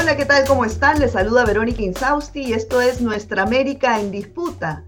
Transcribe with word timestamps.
Hola, 0.00 0.16
¿qué 0.16 0.26
tal? 0.26 0.46
¿Cómo 0.46 0.64
están? 0.64 1.00
Les 1.00 1.10
saluda 1.10 1.44
Verónica 1.44 1.82
Insausti 1.82 2.42
y 2.42 2.52
esto 2.52 2.80
es 2.80 3.00
Nuestra 3.00 3.42
América 3.42 3.98
en 3.98 4.12
Disputa. 4.12 4.84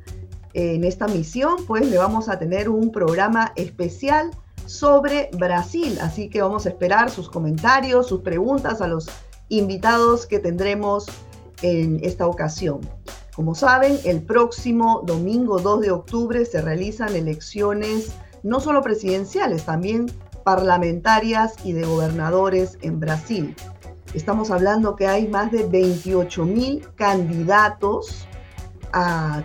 En 0.55 0.85
esta 0.85 1.09
misión, 1.09 1.67
pues, 1.67 1.91
le 1.91 1.99
vamos 1.99 2.29
a 2.29 2.39
tener 2.39 2.69
un 2.69 2.93
programa 2.93 3.53
especial 3.57 4.31
sobre 4.67 5.29
Brasil, 5.37 5.99
así 6.01 6.31
que 6.31 6.41
vamos 6.41 6.65
a 6.65 6.69
esperar 6.69 7.11
sus 7.11 7.29
comentarios, 7.29 8.07
sus 8.07 8.21
preguntas 8.21 8.81
a 8.81 8.87
los 8.87 9.09
invitados 9.49 10.27
que 10.27 10.39
tendremos 10.39 11.07
en 11.63 11.99
esta 12.05 12.29
ocasión. 12.29 12.79
Como 13.35 13.57
saben, 13.57 13.99
el 14.05 14.23
próximo 14.23 15.03
domingo 15.05 15.59
2 15.59 15.81
de 15.81 15.91
octubre 15.91 16.45
se 16.45 16.63
realizan 16.63 17.17
elecciones 17.17 18.13
no 18.45 18.61
solo 18.61 18.81
presidenciales, 18.81 19.65
también 19.65 20.07
parlamentarias 20.45 21.55
y 21.65 21.73
de 21.73 21.85
gobernadores 21.85 22.79
en 22.83 23.01
Brasil. 23.01 23.57
Estamos 24.15 24.51
hablando 24.51 24.97
que 24.97 25.07
hay 25.07 25.29
más 25.29 25.53
de 25.53 25.67
28 25.67 26.45
mil 26.45 26.87
candidatos 26.97 28.27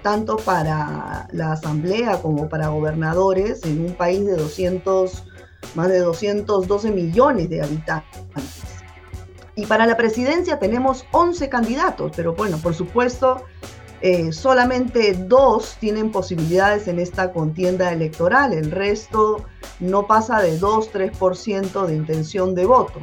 tanto 0.02 0.38
para 0.38 1.28
la 1.32 1.52
asamblea 1.52 2.20
como 2.22 2.50
para 2.50 2.70
gobernadores 2.70 3.64
en 3.64 3.86
un 3.86 3.94
país 3.94 4.26
de 4.26 4.36
200, 4.36 5.24
más 5.76 5.88
de 5.90 6.00
212 6.00 6.92
millones 6.92 7.50
de 7.50 7.62
habitantes. 7.62 8.24
Y 9.56 9.66
para 9.68 9.86
la 9.86 9.96
presidencia 9.96 10.60
tenemos 10.60 11.06
11 11.12 11.48
candidatos, 11.48 12.12
pero 12.16 12.34
bueno, 12.34 12.58
por 12.58 12.74
supuesto, 12.74 13.44
eh, 14.02 14.34
solamente 14.34 15.14
dos 15.14 15.78
tienen 15.80 16.12
posibilidades 16.12 16.88
en 16.88 17.00
esta 17.00 17.32
contienda 17.32 17.94
electoral, 17.94 18.52
el 18.52 18.72
resto 18.72 19.46
no 19.80 20.08
pasa 20.08 20.42
de 20.42 20.60
2-3% 20.60 21.86
de 21.86 21.96
intención 21.96 22.56
de 22.56 22.66
voto. 22.66 23.00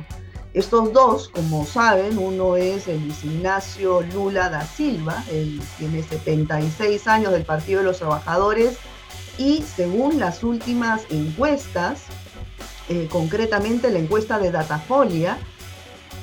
Estos 0.54 0.92
dos, 0.92 1.30
como 1.30 1.64
saben, 1.64 2.18
uno 2.18 2.56
es 2.56 2.86
el 2.86 3.00
Luis 3.00 3.24
Ignacio 3.24 4.02
Lula 4.02 4.50
da 4.50 4.66
Silva, 4.66 5.24
él 5.30 5.60
tiene 5.78 6.02
76 6.02 7.08
años 7.08 7.32
del 7.32 7.44
Partido 7.44 7.80
de 7.80 7.86
los 7.86 7.98
Trabajadores 7.98 8.76
y 9.38 9.62
según 9.62 10.18
las 10.20 10.44
últimas 10.44 11.06
encuestas, 11.08 12.02
eh, 12.90 13.08
concretamente 13.10 13.90
la 13.90 14.00
encuesta 14.00 14.38
de 14.38 14.50
Datafolia, 14.50 15.38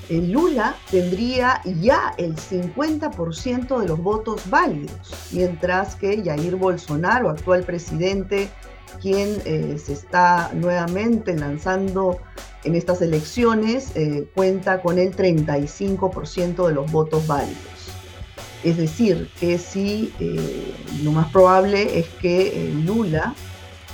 Lula 0.09 0.75
tendría 0.89 1.61
ya 1.63 2.13
el 2.17 2.35
50% 2.35 3.79
de 3.79 3.87
los 3.87 3.99
votos 3.99 4.49
válidos, 4.49 5.13
mientras 5.31 5.95
que 5.95 6.23
Jair 6.23 6.55
Bolsonaro, 6.55 7.29
actual 7.29 7.63
presidente, 7.63 8.49
quien 9.01 9.41
eh, 9.45 9.77
se 9.83 9.93
está 9.93 10.51
nuevamente 10.53 11.35
lanzando 11.35 12.19
en 12.63 12.75
estas 12.75 13.01
elecciones, 13.01 13.91
eh, 13.95 14.27
cuenta 14.35 14.81
con 14.81 14.99
el 14.99 15.15
35% 15.15 16.67
de 16.67 16.73
los 16.73 16.91
votos 16.91 17.25
válidos. 17.25 17.57
Es 18.63 18.75
decir, 18.75 19.29
que 19.39 19.57
sí, 19.57 20.13
eh, 20.19 20.73
lo 21.03 21.13
más 21.13 21.31
probable 21.31 21.99
es 21.99 22.07
que 22.21 22.73
Lula 22.85 23.33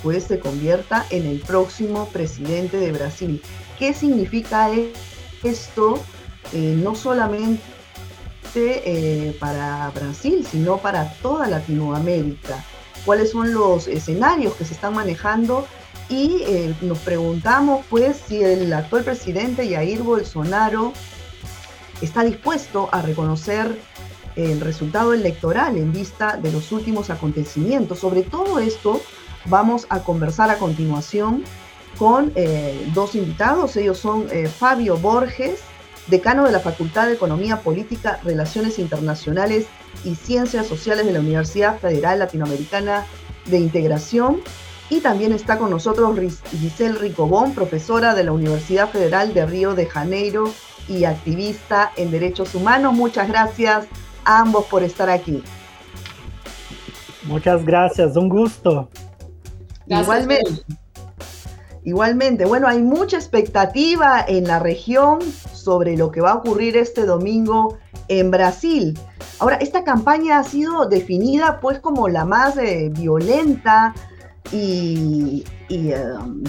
pues, 0.02 0.24
se 0.24 0.40
convierta 0.40 1.06
en 1.10 1.26
el 1.26 1.38
próximo 1.40 2.08
presidente 2.08 2.76
de 2.76 2.90
Brasil. 2.90 3.40
¿Qué 3.78 3.94
significa 3.94 4.70
esto? 5.42 6.02
no 6.52 6.94
solamente 6.94 7.60
para 9.40 9.90
Brasil, 9.90 10.46
sino 10.48 10.78
para 10.78 11.12
toda 11.14 11.48
Latinoamérica 11.48 12.64
cuáles 13.06 13.30
son 13.30 13.54
los 13.54 13.88
escenarios 13.88 14.54
que 14.54 14.66
se 14.66 14.74
están 14.74 14.94
manejando 14.94 15.66
y 16.08 16.42
eh, 16.42 16.74
nos 16.82 16.98
preguntamos 16.98 17.86
pues 17.88 18.20
si 18.28 18.42
el 18.42 18.72
actual 18.72 19.04
presidente 19.04 19.68
Jair 19.68 20.02
Bolsonaro 20.02 20.92
está 22.02 22.22
dispuesto 22.22 22.88
a 22.92 23.00
reconocer 23.00 23.78
el 24.34 24.60
resultado 24.60 25.14
electoral 25.14 25.78
en 25.78 25.92
vista 25.92 26.36
de 26.36 26.52
los 26.52 26.70
últimos 26.70 27.08
acontecimientos. 27.08 28.00
Sobre 28.00 28.22
todo 28.22 28.58
esto 28.58 29.00
vamos 29.46 29.86
a 29.88 30.00
conversar 30.00 30.50
a 30.50 30.58
continuación 30.58 31.42
con 31.98 32.32
eh, 32.34 32.90
dos 32.92 33.14
invitados. 33.14 33.76
Ellos 33.76 33.98
son 33.98 34.26
eh, 34.30 34.48
Fabio 34.48 34.98
Borges, 34.98 35.60
decano 36.06 36.44
de 36.44 36.52
la 36.52 36.60
Facultad 36.60 37.06
de 37.06 37.14
Economía 37.14 37.60
Política, 37.60 38.20
Relaciones 38.24 38.78
Internacionales 38.78 39.66
y 40.04 40.14
Ciencias 40.14 40.66
Sociales 40.66 41.06
de 41.06 41.12
la 41.12 41.20
Universidad 41.20 41.78
Federal 41.78 42.18
Latinoamericana 42.18 43.06
de 43.46 43.58
Integración. 43.58 44.40
Y 44.88 45.00
también 45.00 45.32
está 45.32 45.58
con 45.58 45.70
nosotros 45.70 46.16
Giselle 46.50 46.98
Ricobón, 46.98 47.54
profesora 47.54 48.14
de 48.14 48.22
la 48.22 48.32
Universidad 48.32 48.88
Federal 48.88 49.34
de 49.34 49.44
Río 49.44 49.74
de 49.74 49.86
Janeiro 49.86 50.52
y 50.88 51.04
activista 51.04 51.90
en 51.96 52.12
derechos 52.12 52.54
humanos. 52.54 52.94
Muchas 52.94 53.28
gracias 53.28 53.86
a 54.24 54.40
ambos 54.40 54.66
por 54.66 54.84
estar 54.84 55.10
aquí. 55.10 55.42
Muchas 57.24 57.64
gracias, 57.64 58.16
un 58.16 58.28
gusto. 58.28 58.88
Igualmente. 59.88 60.64
Igualmente, 61.82 62.44
bueno, 62.46 62.66
hay 62.66 62.82
mucha 62.82 63.16
expectativa 63.16 64.24
en 64.26 64.48
la 64.48 64.58
región 64.58 65.20
sobre 65.66 65.96
lo 65.96 66.12
que 66.12 66.20
va 66.20 66.30
a 66.30 66.34
ocurrir 66.36 66.76
este 66.76 67.04
domingo 67.04 67.76
en 68.06 68.30
Brasil. 68.30 68.96
Ahora, 69.40 69.56
esta 69.56 69.82
campaña 69.82 70.38
ha 70.38 70.44
sido 70.44 70.86
definida 70.88 71.58
pues 71.60 71.80
como 71.80 72.08
la 72.08 72.24
más 72.24 72.56
eh, 72.56 72.88
violenta 72.96 73.92
y, 74.52 75.44
eh, 75.68 75.96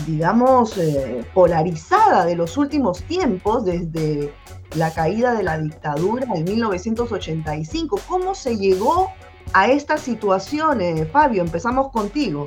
digamos, 0.06 0.77
eh, 0.77 1.25
polarizada 1.33 2.25
de 2.25 2.35
los 2.35 2.57
últimos 2.57 3.01
tiempos 3.06 3.66
desde 3.66 4.31
la 4.75 4.94
caída 4.94 5.33
de 5.33 5.41
la 5.41 5.57
dictadura 5.57 6.27
en 6.35 6.44
1985. 6.44 8.00
¿Cómo 8.07 8.35
se 8.35 8.56
llegó 8.56 9.09
a 9.53 9.67
esta 9.67 9.97
situación, 9.97 10.79
Fabio? 11.11 11.41
Empezamos 11.41 11.91
contigo. 11.91 12.45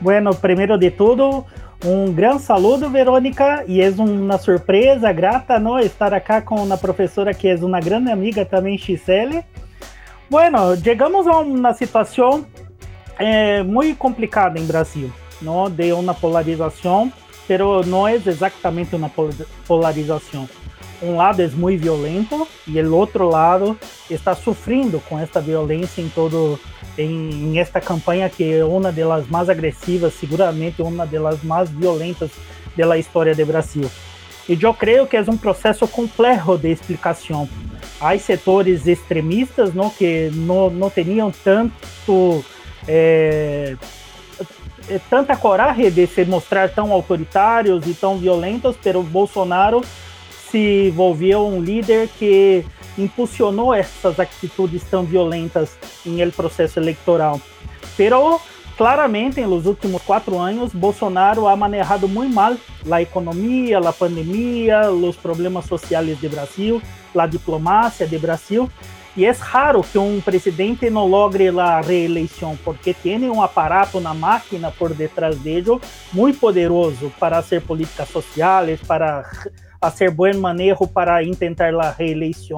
Bueno, 0.00 0.30
primero 0.30 0.78
de 0.78 0.92
todo, 0.92 1.46
um 1.84 2.12
grande 2.12 2.42
saludo, 2.42 2.88
Verônica, 2.88 3.64
e 3.66 3.80
é 3.80 3.90
uma 3.90 4.38
surpresa 4.38 5.12
grata 5.12 5.58
não 5.58 5.78
estar 5.78 6.14
aqui 6.14 6.40
com 6.42 6.56
uma 6.56 6.78
professora 6.78 7.34
que 7.34 7.48
é 7.48 7.54
uma 7.56 7.80
grande 7.80 8.10
amiga 8.10 8.44
também, 8.44 8.78
Gisele. 8.78 9.44
Bueno, 10.30 10.76
chegamos 10.76 11.26
a 11.26 11.38
uma 11.38 11.74
situação 11.74 12.46
eh, 13.18 13.62
muito 13.64 13.98
complicada 13.98 14.58
em 14.58 14.64
Brasil, 14.64 15.12
não? 15.40 15.68
de 15.68 15.92
uma 15.92 16.14
polarização, 16.14 17.12
mas 17.48 17.86
não 17.86 18.06
é 18.06 18.14
exatamente 18.14 18.94
uma 18.94 19.10
polarização. 19.66 20.48
Um 21.02 21.16
lado 21.16 21.42
é 21.42 21.48
muito 21.48 21.82
violento 21.82 22.46
e 22.66 22.80
o 22.80 22.94
outro 22.94 23.28
lado 23.28 23.76
está 24.08 24.34
sofrendo 24.34 25.00
com 25.00 25.18
esta 25.18 25.40
violência 25.40 26.00
em 26.00 26.08
todo 26.08 26.58
em, 26.96 27.30
em, 27.30 27.58
esta 27.58 27.80
campanha 27.80 28.30
que 28.30 28.52
é 28.54 28.64
uma 28.64 28.92
das 28.92 29.26
mais 29.28 29.48
agressivas, 29.48 30.14
seguramente 30.14 30.80
uma 30.80 31.04
das 31.04 31.42
mais 31.42 31.68
violentas 31.70 32.30
da 32.76 32.96
história 32.96 33.34
do 33.34 33.44
Brasil. 33.44 33.90
E 34.48 34.58
eu 34.60 34.74
creio 34.74 35.06
que 35.06 35.16
é 35.16 35.22
um 35.22 35.36
processo 35.36 35.86
complexo 35.88 36.56
de 36.58 36.70
explicação. 36.70 37.48
Há 38.00 38.16
setores 38.18 38.86
extremistas 38.86 39.74
não, 39.74 39.90
que 39.90 40.30
não, 40.32 40.70
não 40.70 40.90
teriam 40.90 41.32
tanto 41.44 42.44
é, 42.86 43.76
tanta 45.08 45.36
coragem 45.36 45.90
de 45.90 46.06
se 46.06 46.24
mostrar 46.24 46.68
tão 46.70 46.92
autoritários 46.92 47.86
e 47.86 47.94
tão 47.94 48.18
violentos, 48.18 48.76
pero 48.82 49.02
Bolsonaro 49.02 49.82
se 50.52 50.88
envolveu 50.88 51.48
um 51.48 51.62
líder 51.62 52.08
que 52.18 52.64
impulsionou 52.98 53.72
essas 53.72 54.20
atitudes 54.20 54.84
tão 54.84 55.02
violentas 55.02 55.70
em 56.04 56.20
el 56.20 56.30
processo 56.30 56.78
eleitoral. 56.78 57.40
Pero 57.96 58.38
claramente, 58.76 59.40
nos 59.40 59.64
últimos 59.64 60.02
quatro 60.02 60.38
anos, 60.38 60.74
Bolsonaro 60.74 61.48
ha 61.48 61.56
manejado 61.56 62.06
muito 62.06 62.34
mal 62.34 62.54
a 62.90 63.00
economia, 63.00 63.78
a 63.78 63.92
pandemia, 63.92 64.90
os 64.90 65.16
problemas 65.16 65.64
sociais 65.64 66.20
de 66.20 66.28
Brasil, 66.28 66.82
a 67.16 67.26
diplomacia 67.26 68.06
de 68.06 68.18
Brasil. 68.18 68.70
E 69.14 69.26
é 69.26 69.30
raro 69.30 69.82
que 69.82 69.98
um 69.98 70.20
presidente 70.22 70.88
não 70.88 71.06
logre 71.06 71.48
a 71.48 71.80
reeleição, 71.80 72.58
porque 72.64 72.94
tem 72.94 73.30
um 73.30 73.42
aparato 73.42 74.00
na 74.00 74.14
máquina 74.14 74.70
por 74.70 74.94
detrás 74.94 75.36
dele 75.38 75.78
muito 76.12 76.38
poderoso 76.38 77.12
para 77.18 77.42
fazer 77.42 77.60
políticas 77.60 78.08
sociais, 78.08 78.80
para 78.80 79.22
fazer 79.82 80.12
bom 80.12 80.32
manejo 80.36 80.86
para 80.86 81.20
tentar 81.34 81.74
a 81.74 81.90
reeleição. 81.90 82.56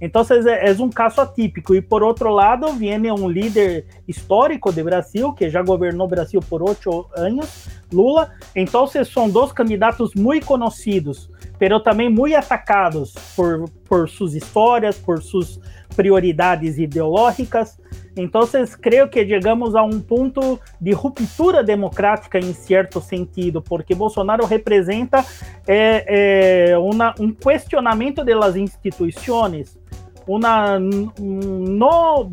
Então, 0.00 0.22
é, 0.46 0.70
é 0.70 0.72
um 0.72 0.90
caso 0.90 1.20
atípico. 1.20 1.74
E 1.74 1.80
por 1.80 2.02
outro 2.02 2.30
lado, 2.30 2.72
vem 2.72 3.10
um 3.10 3.28
líder 3.28 3.86
histórico 4.06 4.72
de 4.72 4.82
Brasil, 4.82 5.32
que 5.32 5.48
já 5.48 5.62
governou 5.62 6.08
Brasil 6.08 6.40
por 6.40 6.62
oito 6.62 7.06
anos, 7.16 7.68
Lula. 7.92 8.30
Então, 8.54 8.86
são 8.86 9.30
dois 9.30 9.52
candidatos 9.52 10.12
muito 10.14 10.44
conhecidos, 10.44 11.30
mas 11.58 11.82
também 11.82 12.10
muito 12.10 12.36
atacados 12.36 13.14
por, 13.34 13.70
por 13.88 14.08
suas 14.08 14.34
histórias, 14.34 14.98
por 14.98 15.22
suas 15.22 15.58
prioridades 15.94 16.78
ideológicas. 16.78 17.78
Entonces 18.16 18.74
creo 18.80 19.10
que 19.10 19.26
llegamos 19.26 19.76
a 19.76 19.82
un 19.82 20.02
punto 20.02 20.58
de 20.80 20.92
ruptura 20.92 21.62
democrática 21.62 22.38
en 22.38 22.54
cierto 22.54 23.00
sentido, 23.00 23.62
porque 23.62 23.94
Bolsonaro 23.94 24.46
representa 24.46 25.22
eh, 25.66 26.04
eh, 26.08 26.76
una, 26.76 27.14
un 27.18 27.34
cuestionamiento 27.34 28.24
de 28.24 28.34
las 28.34 28.56
instituciones, 28.56 29.78
una 30.26 30.78
no, 30.78 32.32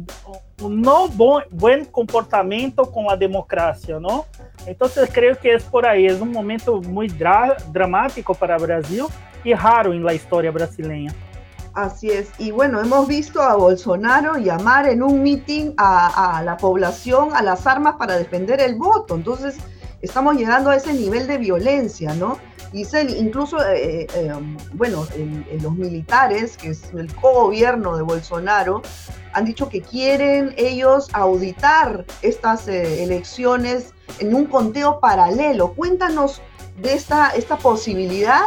no 0.57 1.07
buen, 1.09 1.43
buen 1.51 1.85
comportamiento 1.85 2.89
con 2.89 3.05
la 3.05 3.17
democracia, 3.17 3.99
¿no? 3.99 4.25
Entonces 4.65 5.09
creo 5.11 5.37
que 5.37 5.53
es 5.53 5.63
por 5.65 5.85
ahí, 5.85 6.05
es 6.05 6.21
un 6.21 6.31
momento 6.31 6.81
muy 6.81 7.09
dra 7.09 7.57
dramático 7.73 8.33
para 8.33 8.57
Brasil 8.57 9.03
y 9.43 9.53
raro 9.53 9.91
en 9.91 10.01
la 10.01 10.13
historia 10.13 10.49
brasileña. 10.49 11.13
Así 11.73 12.11
es. 12.11 12.29
Y 12.37 12.51
bueno, 12.51 12.79
hemos 12.79 13.07
visto 13.07 13.41
a 13.41 13.55
Bolsonaro 13.55 14.37
llamar 14.37 14.87
en 14.87 15.01
un 15.01 15.23
meeting 15.23 15.73
a, 15.77 16.41
la 16.45 16.55
población 16.57 17.29
a 17.33 17.41
las 17.41 17.65
armas 17.65 17.95
para 17.97 18.15
defender 18.15 18.61
el 18.61 18.75
voto. 18.75 19.15
Entonces, 19.15 19.55
estamos 20.01 20.35
llegando 20.35 20.69
a 20.69 20.75
ese 20.75 20.93
nivel 20.93 21.25
de 21.25 21.39
violencia, 21.39 22.13
¿no? 22.13 22.37
Y 22.73 22.87
incluso, 23.19 23.63
eh, 23.63 24.07
eh, 24.15 24.33
um, 24.33 24.57
bueno, 24.73 25.07
los 25.61 25.73
militares, 25.73 26.57
que 26.57 26.69
es 26.69 26.91
el 26.93 27.13
co-gobierno 27.15 27.95
de 27.95 28.01
Bolsonaro, 28.01 28.81
han 29.33 29.45
dicho 29.45 29.69
que 29.69 29.81
quieren 29.81 30.53
ellos 30.57 31.09
auditar 31.13 32.05
estas 32.23 32.67
eh, 32.67 33.03
elecciones 33.03 33.93
en 34.19 34.33
un 34.33 34.45
conteo 34.45 34.99
paralelo. 34.99 35.73
Cuéntanos 35.73 36.41
de 36.81 36.93
esta, 36.93 37.29
esta 37.29 37.57
posibilidad 37.57 38.41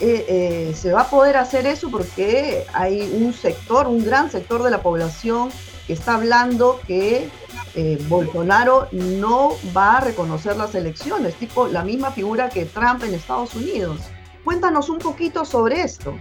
eh, 0.00 0.26
eh, 0.28 0.74
se 0.74 0.92
va 0.92 1.02
a 1.02 1.10
poder 1.10 1.36
hacer 1.36 1.66
eso 1.66 1.90
porque 1.90 2.66
hay 2.72 3.00
un 3.14 3.32
sector, 3.32 3.86
un 3.86 4.04
gran 4.04 4.30
sector 4.30 4.62
de 4.62 4.70
la 4.70 4.82
población 4.82 5.50
que 5.86 5.92
está 5.92 6.14
hablando 6.14 6.80
que 6.86 7.28
eh, 7.76 7.98
Bolsonaro 8.08 8.88
no 8.90 9.52
va 9.76 9.98
a 9.98 10.00
reconocer 10.00 10.56
las 10.56 10.74
elecciones, 10.74 11.34
tipo 11.36 11.68
la 11.68 11.84
misma 11.84 12.10
figura 12.10 12.48
que 12.48 12.64
Trump 12.64 13.04
en 13.04 13.14
Estados 13.14 13.54
Unidos. 13.54 14.00
Cuéntanos 14.42 14.88
un 14.88 14.98
poquito 14.98 15.44
sobre 15.44 15.82
esto. 15.82 16.14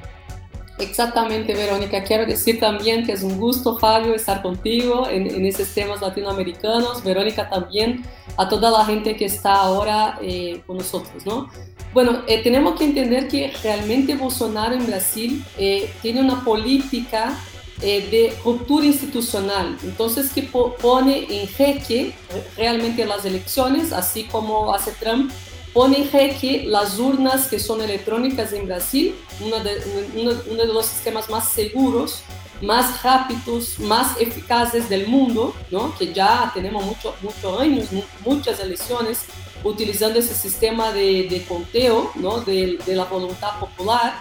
Exactamente, 0.79 1.53
Verónica. 1.53 2.03
Quiero 2.03 2.25
decir 2.25 2.59
también 2.59 3.05
que 3.05 3.11
es 3.13 3.23
un 3.23 3.39
gusto, 3.39 3.77
Fabio, 3.77 4.15
estar 4.15 4.41
contigo 4.41 5.07
en, 5.07 5.27
en 5.27 5.45
esos 5.45 5.67
temas 5.69 6.01
latinoamericanos. 6.01 7.03
Verónica 7.03 7.49
también, 7.49 8.03
a 8.37 8.49
toda 8.49 8.71
la 8.71 8.83
gente 8.85 9.15
que 9.15 9.25
está 9.25 9.53
ahora 9.53 10.19
con 10.65 10.77
nosotros, 10.77 11.25
¿no? 11.25 11.49
Bueno, 11.93 12.23
eh, 12.27 12.41
tenemos 12.41 12.75
que 12.75 12.85
entender 12.85 13.27
que 13.27 13.53
realmente 13.61 14.15
Bolsonaro 14.15 14.73
en 14.73 14.87
Brasil 14.87 15.45
eh, 15.59 15.91
tiene 16.01 16.21
una 16.21 16.43
política 16.43 17.37
eh, 17.81 18.07
de 18.09 18.33
ruptura 18.43 18.87
institucional, 18.87 19.77
entonces 19.83 20.31
que 20.33 20.41
pone 20.41 21.27
en 21.29 21.47
jaque 21.47 22.13
realmente 22.57 23.05
las 23.05 23.25
elecciones, 23.25 23.93
así 23.93 24.23
como 24.23 24.73
hace 24.73 24.91
Trump, 24.93 25.31
pone 25.73 25.97
en 25.97 26.11
jaque 26.11 26.65
las 26.67 26.99
urnas 26.99 27.47
que 27.47 27.59
son 27.59 27.81
electrónicas 27.81 28.53
en 28.53 28.67
Brasil, 28.67 29.15
uno 29.41 29.59
de, 29.59 29.81
uno, 30.15 30.65
de 30.65 30.73
los 30.73 30.85
sistemas 30.85 31.29
más 31.29 31.49
seguros, 31.49 32.21
más 32.61 33.01
rápidos, 33.01 33.79
más 33.79 34.19
eficaces 34.21 34.87
del 34.87 35.07
mundo, 35.07 35.53
¿no? 35.71 35.93
que 35.97 36.13
ya 36.13 36.51
tenemos 36.53 36.85
muchos 36.85 37.15
mucho 37.21 37.59
años, 37.59 37.87
muchas 38.23 38.59
elecciones 38.59 39.25
utilizando 39.63 40.19
ese 40.19 40.35
sistema 40.35 40.91
de, 40.91 41.27
de 41.29 41.43
conteo 41.45 42.11
¿no? 42.15 42.41
de, 42.41 42.77
de, 42.85 42.95
la 42.95 43.05
voluntad 43.05 43.59
popular. 43.59 44.13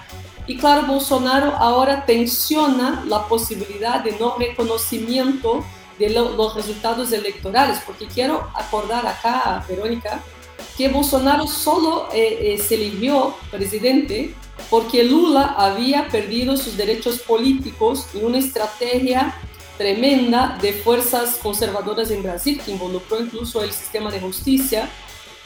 Y 0.47 0.57
claro, 0.57 0.87
Bolsonaro 0.87 1.55
ahora 1.57 2.05
tensiona 2.07 3.05
la 3.07 3.29
posibilidad 3.29 4.03
de 4.03 4.13
no 4.19 4.37
reconocimiento 4.39 5.65
de 5.99 6.11
los 6.11 6.55
resultados 6.55 7.13
electorales, 7.13 7.79
porque 7.87 8.07
quiero 8.07 8.49
acordar 8.55 9.07
acá, 9.07 9.65
Verónica, 9.69 10.21
que 10.77 10.89
Bolsonaro 10.89 11.47
solo 11.47 12.09
eh, 12.13 12.55
eh, 12.55 12.59
se 12.59 12.77
eligió 12.77 13.35
presidente 13.51 14.35
porque 14.71 15.05
Lula 15.05 15.55
había 15.59 16.09
perdido 16.09 16.57
sus 16.57 16.77
derechos 16.77 17.19
políticos 17.21 18.07
en 18.15 18.25
una 18.25 18.39
estrategia 18.39 19.35
tremenda 19.77 20.59
de 20.61 20.73
fuerzas 20.73 21.39
conservadoras 21.43 22.11
en 22.11 22.23
Brasil, 22.23 22.61
que 22.65 22.71
involucró 22.71 23.21
incluso 23.21 23.63
el 23.63 23.73
sistema 23.73 24.11
de 24.11 24.21
justicia, 24.21 24.89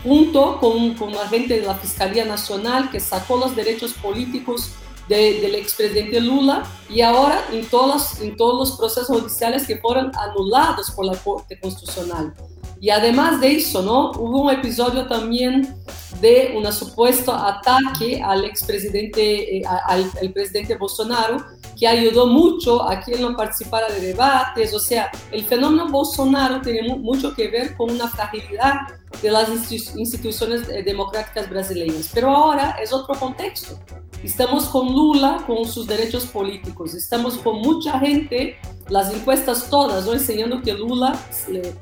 junto 0.03 0.59
con, 0.59 0.95
con 0.95 1.13
la 1.13 1.27
gente 1.29 1.59
de 1.59 1.67
la 1.67 1.75
Fiscalía 1.75 2.25
Nacional 2.25 2.91
que 2.91 3.01
sacó 3.01 3.37
los 3.37 3.57
derechos 3.57 3.95
políticos 3.95 4.73
del 5.09 5.55
expresidente 5.55 6.21
Lula 6.21 6.65
y 6.89 7.01
ahora 7.01 7.45
en 7.53 7.65
todos, 7.67 8.21
en 8.21 8.37
todos 8.37 8.69
los 8.69 8.79
procesos 8.79 9.21
judiciales 9.21 9.67
que 9.67 9.79
fueron 9.79 10.11
anulados 10.17 10.91
por 10.91 11.07
la 11.07 11.17
Corte 11.17 11.59
Constitucional. 11.61 12.35
Y 12.81 12.91
además 12.91 13.41
de 13.41 13.57
eso, 13.57 13.83
¿no? 13.83 14.11
Hubo 14.13 14.43
un 14.43 14.51
episodio 14.51 15.07
también 15.07 15.75
de 16.21 16.55
un 16.57 16.71
supuesto 16.73 17.33
ataque 17.33 18.23
al 18.23 18.45
expresidente, 18.45 19.59
eh, 19.59 19.63
al, 19.67 20.11
al 20.21 20.33
presidente 20.33 20.77
Bolsonaro, 20.77 21.45
que 21.79 21.87
ayudó 21.87 22.27
mucho 22.27 22.89
a 22.89 22.95
él 23.07 23.21
no 23.21 23.37
participara 23.37 23.89
de 23.89 24.01
debates. 24.01 24.75
O 24.75 24.81
sea, 24.81 25.11
el 25.31 25.45
fenómeno 25.45 25.89
Bolsonaro 25.89 26.61
tiene 26.61 26.97
mucho 26.97 27.35
que 27.35 27.49
ver 27.49 27.77
con 27.77 27.91
una 27.91 28.09
fragilidad 28.09 28.75
de 29.23 29.31
las 29.31 29.49
instituciones 29.71 30.69
eh, 30.69 30.83
democráticas 30.83 31.49
brasileñas. 31.49 32.11
Pero 32.13 32.31
ahora 32.31 32.77
es 32.83 32.93
otro 32.93 33.15
contexto. 33.15 33.79
Estamos 34.23 34.67
con 34.67 34.93
Lula, 34.93 35.45
con 35.47 35.67
sus 35.67 35.87
derechos 35.87 36.27
políticos. 36.27 36.95
Estamos 36.95 37.39
con 37.39 37.61
mucha 37.61 37.99
gente, 37.99 38.59
las 38.89 39.13
encuestas 39.13 39.69
todas, 39.71 40.07
¿no? 40.07 40.13
enseñando 40.13 40.63
que 40.63 40.73
Lula 40.73 41.19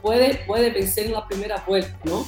puede, 0.03 0.45
puede 0.47 0.71
vencer 0.71 1.07
en 1.07 1.13
la 1.13 1.27
primera 1.27 1.65
vuelta. 1.67 1.99
¿no? 2.05 2.27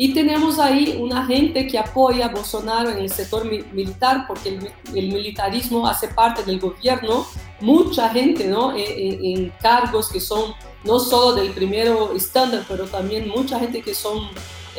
Y 0.00 0.14
tenemos 0.14 0.60
ahí 0.60 0.96
una 1.00 1.26
gente 1.26 1.66
que 1.66 1.76
apoya 1.76 2.26
a 2.26 2.28
Bolsonaro 2.28 2.90
en 2.90 2.98
el 2.98 3.10
sector 3.10 3.44
militar, 3.44 4.26
porque 4.28 4.56
el, 4.94 5.12
militarismo 5.12 5.88
hace 5.88 6.06
parte 6.06 6.44
del 6.44 6.60
gobierno. 6.60 7.26
Mucha 7.60 8.08
gente 8.10 8.46
¿no? 8.46 8.76
E, 8.76 8.82
e, 8.82 9.32
en, 9.34 9.52
cargos 9.60 10.08
que 10.08 10.20
son 10.20 10.54
no 10.84 11.00
solo 11.00 11.34
del 11.34 11.50
primero 11.50 12.12
estándar, 12.12 12.64
pero 12.68 12.84
también 12.86 13.28
mucha 13.28 13.58
gente 13.58 13.82
que 13.82 13.92
son 13.92 14.28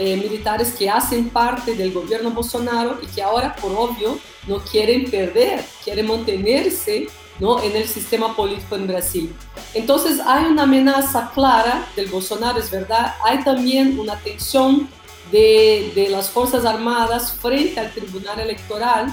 eh, 0.01 0.15
militares 0.15 0.73
que 0.79 0.89
hacen 0.89 1.29
parte 1.29 1.75
del 1.75 1.91
gobierno 1.91 2.31
Bolsonaro 2.31 2.99
y 3.01 3.05
que 3.07 3.21
ahora, 3.21 3.53
por 3.53 3.73
obvio, 3.73 4.17
no 4.47 4.59
quieren 4.59 5.11
perder, 5.11 5.61
quieren 5.83 6.07
mantenerse 6.07 7.07
¿no? 7.37 7.61
en 7.61 7.75
el 7.75 7.85
sistema 7.85 8.33
político 8.33 8.77
en 8.77 8.87
Brasil. 8.87 9.35
Entonces 9.73 10.21
hay 10.25 10.45
una 10.45 10.63
amenaza 10.63 11.29
clara 11.33 11.85
del 11.97 12.07
Bolsonaro, 12.07 12.59
es 12.59 12.71
verdad, 12.71 13.13
hay 13.25 13.43
también 13.43 13.99
una 13.99 14.15
tensión 14.15 14.87
de, 15.33 15.91
de, 15.93 16.07
las 16.07 16.29
Fuerzas 16.29 16.63
Armadas 16.63 17.33
frente 17.33 17.81
al 17.81 17.91
Tribunal 17.91 18.39
Electoral, 18.39 19.07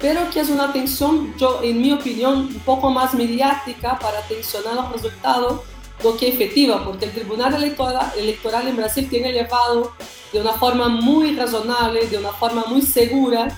pero 0.00 0.28
que 0.28 0.40
es 0.40 0.50
una 0.50 0.72
tensión, 0.72 1.32
yo, 1.38 1.60
en 1.62 1.80
mi 1.80 1.92
opinión, 1.92 2.48
un 2.48 2.60
poco 2.64 2.90
más 2.90 3.14
mediática 3.14 3.96
para 3.96 4.20
tensionar 4.22 4.74
los 4.74 4.90
resultados 4.90 5.60
do 6.02 6.16
que 6.16 6.28
efectiva, 6.28 6.84
porque 6.84 7.06
el 7.06 7.12
Tribunal 7.12 7.54
Electoral, 7.54 8.12
Electoral 8.16 8.68
en 8.68 8.76
Brasil 8.76 9.08
tiene 9.08 9.32
llevado 9.32 9.92
de 10.32 10.40
una 10.40 10.52
forma 10.52 10.88
muy 10.88 11.34
razonable, 11.36 12.06
de 12.06 12.18
una 12.18 12.32
forma 12.32 12.64
muy 12.66 12.82
segura, 12.82 13.48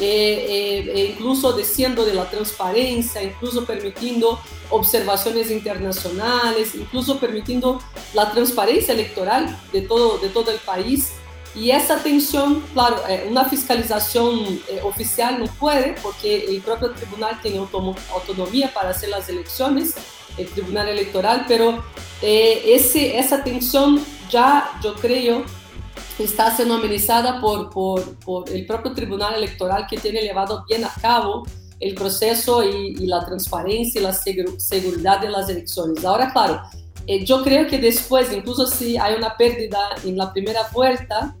eh, 0.00 0.46
eh, 0.48 0.92
e 0.94 1.04
incluso 1.06 1.52
diciendo 1.54 2.04
de 2.04 2.14
la 2.14 2.30
transparencia, 2.30 3.22
incluso 3.22 3.64
permitiendo 3.64 4.38
observaciones 4.70 5.50
internacionales, 5.50 6.74
incluso 6.74 7.18
permitiendo 7.18 7.80
la 8.14 8.30
transparencia 8.30 8.94
electoral 8.94 9.58
de 9.72 9.82
todo, 9.82 10.18
de 10.18 10.28
todo 10.28 10.50
el 10.52 10.58
país. 10.58 11.12
Y 11.54 11.70
esa 11.72 12.00
tensión, 12.00 12.62
claro, 12.72 13.02
eh, 13.08 13.26
una 13.28 13.44
fiscalización 13.46 14.60
eh, 14.68 14.80
oficial 14.84 15.40
no 15.40 15.46
puede 15.46 15.96
porque 16.02 16.44
el 16.44 16.60
propio 16.60 16.92
tribunal 16.92 17.40
tiene 17.42 17.58
autonomía 17.58 18.72
para 18.72 18.90
hacer 18.90 19.08
las 19.08 19.28
elecciones, 19.28 19.94
el 20.38 20.48
tribunal 20.48 20.88
electoral, 20.88 21.44
pero 21.46 21.82
eh, 22.22 22.62
ese, 22.66 23.18
esa 23.18 23.42
tensión 23.42 24.04
ya 24.30 24.70
yo 24.82 24.94
creo 24.94 25.44
está 26.18 26.54
siendo 26.54 26.74
amenizada 26.74 27.40
por, 27.40 27.70
por, 27.70 28.18
por, 28.18 28.50
el 28.50 28.66
propio 28.66 28.92
tribunal 28.92 29.34
electoral 29.34 29.86
que 29.88 29.98
tiene 29.98 30.20
llevado 30.20 30.64
bien 30.68 30.84
a 30.84 30.92
cabo 31.00 31.46
el 31.78 31.94
proceso 31.94 32.64
y, 32.64 32.96
y 32.98 33.06
la 33.06 33.24
transparencia 33.24 34.00
y 34.00 34.04
la 34.04 34.12
seguridad 34.12 35.20
de 35.20 35.30
las 35.30 35.48
elecciones. 35.48 36.04
Ahora, 36.04 36.32
claro, 36.32 36.60
yo 37.24 37.42
creo 37.42 37.66
que 37.66 37.78
después, 37.78 38.32
incluso 38.32 38.66
si 38.66 38.98
hay 38.98 39.14
una 39.14 39.36
pérdida 39.36 39.78
en 40.04 40.18
la 40.18 40.32
primera 40.32 40.68
vuelta, 40.72 41.34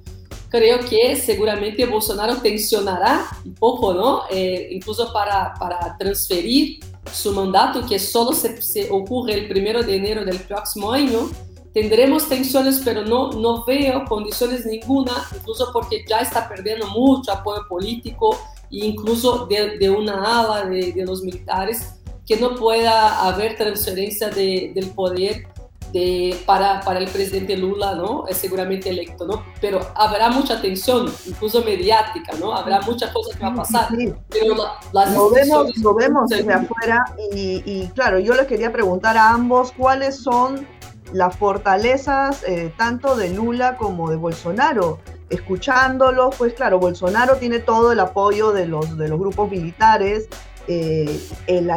creo 0.48 0.80
que 0.80 1.16
seguramente 1.16 1.84
Bolsonaro 1.84 2.36
tensionará 2.36 3.26
un 3.44 3.54
poco, 3.54 3.92
¿no? 3.92 4.22
Eh, 4.30 4.68
incluso 4.70 5.12
para, 5.12 5.52
para 5.54 5.96
transferir 5.98 6.80
su 7.12 7.32
mandato, 7.32 7.86
que 7.86 7.98
solo 7.98 8.32
se, 8.32 8.88
ocurre 8.90 9.34
el 9.34 9.48
primero 9.48 9.82
de 9.82 9.96
enero 9.96 10.24
del 10.24 10.38
próximo 10.40 10.92
año. 10.92 11.30
Tendremos 11.72 12.28
tensiones, 12.28 12.80
pero 12.84 13.04
no, 13.04 13.32
no 13.32 13.64
veo 13.64 14.04
condiciones 14.06 14.66
ninguna, 14.66 15.12
incluso 15.36 15.70
porque 15.72 16.04
ya 16.08 16.20
está 16.20 16.48
perdiendo 16.48 16.86
mucho 16.88 17.32
apoyo 17.32 17.62
político 17.68 18.36
e 18.70 18.86
incluso 18.86 19.46
de, 19.46 19.90
una 19.90 20.40
ala 20.40 20.64
de, 20.64 20.92
de, 20.92 21.04
los 21.04 21.22
militares, 21.22 21.94
que 22.26 22.36
no 22.36 22.54
pueda 22.54 23.26
haber 23.26 23.56
transferencia 23.56 24.28
de, 24.28 24.72
del 24.74 24.90
poder 24.90 25.46
de, 25.92 26.38
para, 26.46 26.80
para 26.80 26.98
el 26.98 27.08
presidente 27.08 27.56
Lula, 27.56 27.94
¿no? 27.94 28.26
Es 28.28 28.36
seguramente 28.36 28.90
electo, 28.90 29.26
¿no? 29.26 29.42
Pero 29.60 29.80
habrá 29.94 30.28
mucha 30.30 30.60
tensión, 30.60 31.12
incluso 31.26 31.62
mediática, 31.64 32.32
¿no? 32.38 32.54
Habrá 32.54 32.80
muchas 32.82 33.10
cosas 33.12 33.36
que 33.36 33.42
van 33.42 33.54
a 33.54 33.56
pasar. 33.56 33.88
Pero 34.28 34.54
las 34.92 35.12
lo 35.12 35.30
vemos, 35.30 35.76
lo 35.78 35.94
vemos 35.94 36.28
desde 36.28 36.52
afuera 36.52 37.04
y, 37.32 37.62
y, 37.64 37.88
claro, 37.94 38.18
yo 38.18 38.34
les 38.34 38.46
quería 38.46 38.72
preguntar 38.72 39.16
a 39.16 39.30
ambos 39.30 39.72
cuáles 39.72 40.16
son 40.16 40.66
las 41.12 41.36
fortalezas 41.36 42.42
eh, 42.46 42.72
tanto 42.76 43.16
de 43.16 43.30
Lula 43.30 43.76
como 43.76 44.10
de 44.10 44.16
Bolsonaro. 44.16 44.98
Escuchándolos, 45.30 46.34
pues 46.36 46.54
claro, 46.54 46.78
Bolsonaro 46.78 47.36
tiene 47.36 47.58
todo 47.58 47.92
el 47.92 48.00
apoyo 48.00 48.52
de 48.52 48.66
los, 48.66 48.96
de 48.96 49.08
los 49.08 49.18
grupos 49.18 49.50
militares, 49.50 50.28
eh, 50.68 51.20
el, 51.46 51.70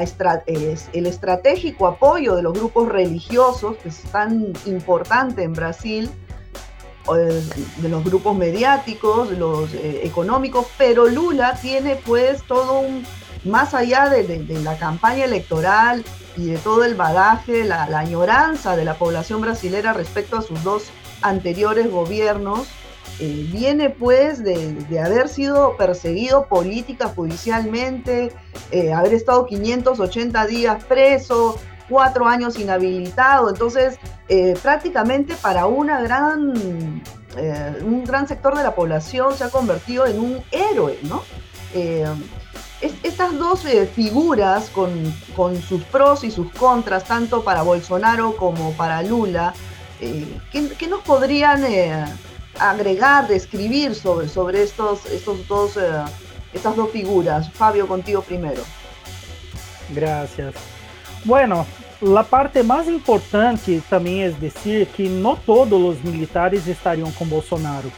el, 0.94 1.06
estratégico 1.08 1.88
apoyo 1.88 2.36
de 2.36 2.44
los 2.44 2.54
grupos 2.54 2.90
religiosos, 2.90 3.78
que 3.78 3.90
es 3.90 4.02
tan 4.12 4.54
importante 4.66 5.44
en 5.44 5.54
Brasil, 5.54 6.10
eh, 7.16 7.44
de 7.78 7.90
los 7.90 8.04
grupos 8.04 8.36
mediáticos, 8.36 9.30
de 9.30 9.38
los 9.38 9.74
económicos, 9.74 10.68
pero 10.78 11.08
Lula 11.08 11.58
tiene 11.62 11.96
pues 11.96 12.44
todo 12.44 12.80
un, 12.80 13.04
más 13.44 13.74
allá 13.74 14.10
de, 14.10 14.46
la 14.64 14.78
campaña 14.78 15.26
electoral 15.26 16.04
y 16.38 16.46
de 16.48 16.58
todo 16.58 16.84
el 16.84 16.96
bagaje, 16.96 17.64
la, 17.64 17.84
añoranza 17.84 18.76
de 18.76 18.86
la 18.86 18.96
población 18.96 19.42
brasilera 19.42 19.94
respecto 19.94 20.38
a 20.38 20.42
sus 20.42 20.64
dos 20.64 20.90
anteriores 21.22 21.90
gobiernos, 21.90 22.68
eh, 23.24 23.48
viene 23.52 23.92
pues 23.92 24.44
de, 24.44 25.00
haber 25.00 25.30
sido 25.30 25.78
perseguido 25.78 26.48
política, 26.48 27.08
judicialmente, 27.16 28.34
eh, 28.72 28.92
haber 28.92 29.14
estado 29.14 29.46
580 29.46 30.48
días 30.48 30.84
preso, 30.86 31.60
cuatro 31.88 32.26
años 32.26 32.58
inhabilitado, 32.58 33.50
entonces 33.50 34.00
eh, 34.28 34.56
prácticamente 34.64 35.36
para 35.36 35.68
una 35.68 36.02
gran, 36.02 37.04
un 37.86 38.04
gran 38.06 38.28
sector 38.28 38.58
de 38.58 38.64
la 38.64 38.74
población 38.74 39.38
se 39.38 39.44
ha 39.44 39.50
convertido 39.50 40.08
en 40.08 40.20
un 40.20 40.44
héroe, 40.50 40.98
¿no? 41.04 41.22
estas 43.04 43.38
dos 43.38 43.68
figuras 43.94 44.72
con, 44.72 45.62
sus 45.62 45.84
pros 45.84 46.24
y 46.24 46.32
sus 46.32 46.52
contras, 46.54 47.04
tanto 47.04 47.44
para 47.44 47.62
Bolsonaro 47.62 48.36
como 48.36 48.72
para 48.72 49.04
Lula, 49.04 49.54
eh, 50.00 50.26
¿qué, 50.52 50.88
nos 50.88 51.02
podrían 51.02 51.64
agregar, 52.60 53.28
describir 53.28 53.96
sobre, 53.96 54.28
sobre 54.28 54.64
estos, 54.64 55.06
estos 55.06 55.48
dos, 55.48 55.78
estas 56.54 56.76
dos 56.76 56.92
figuras? 56.92 57.52
Fabio, 57.52 57.88
contigo 57.88 58.22
primero. 58.22 58.64
Gracias. 59.90 60.56
Bueno, 61.26 61.66
la 62.02 62.24
parte 62.24 62.64
más 62.64 62.88
importante 62.88 63.82
también 63.90 64.30
es 64.30 64.42
decir 64.42 64.88
que 64.88 65.10
no 65.10 65.38
todos 65.38 65.80
los 65.80 66.04
militares 66.04 66.68
estarían 66.68 67.12
con 67.12 67.30
Bolsonaro. 67.30 67.90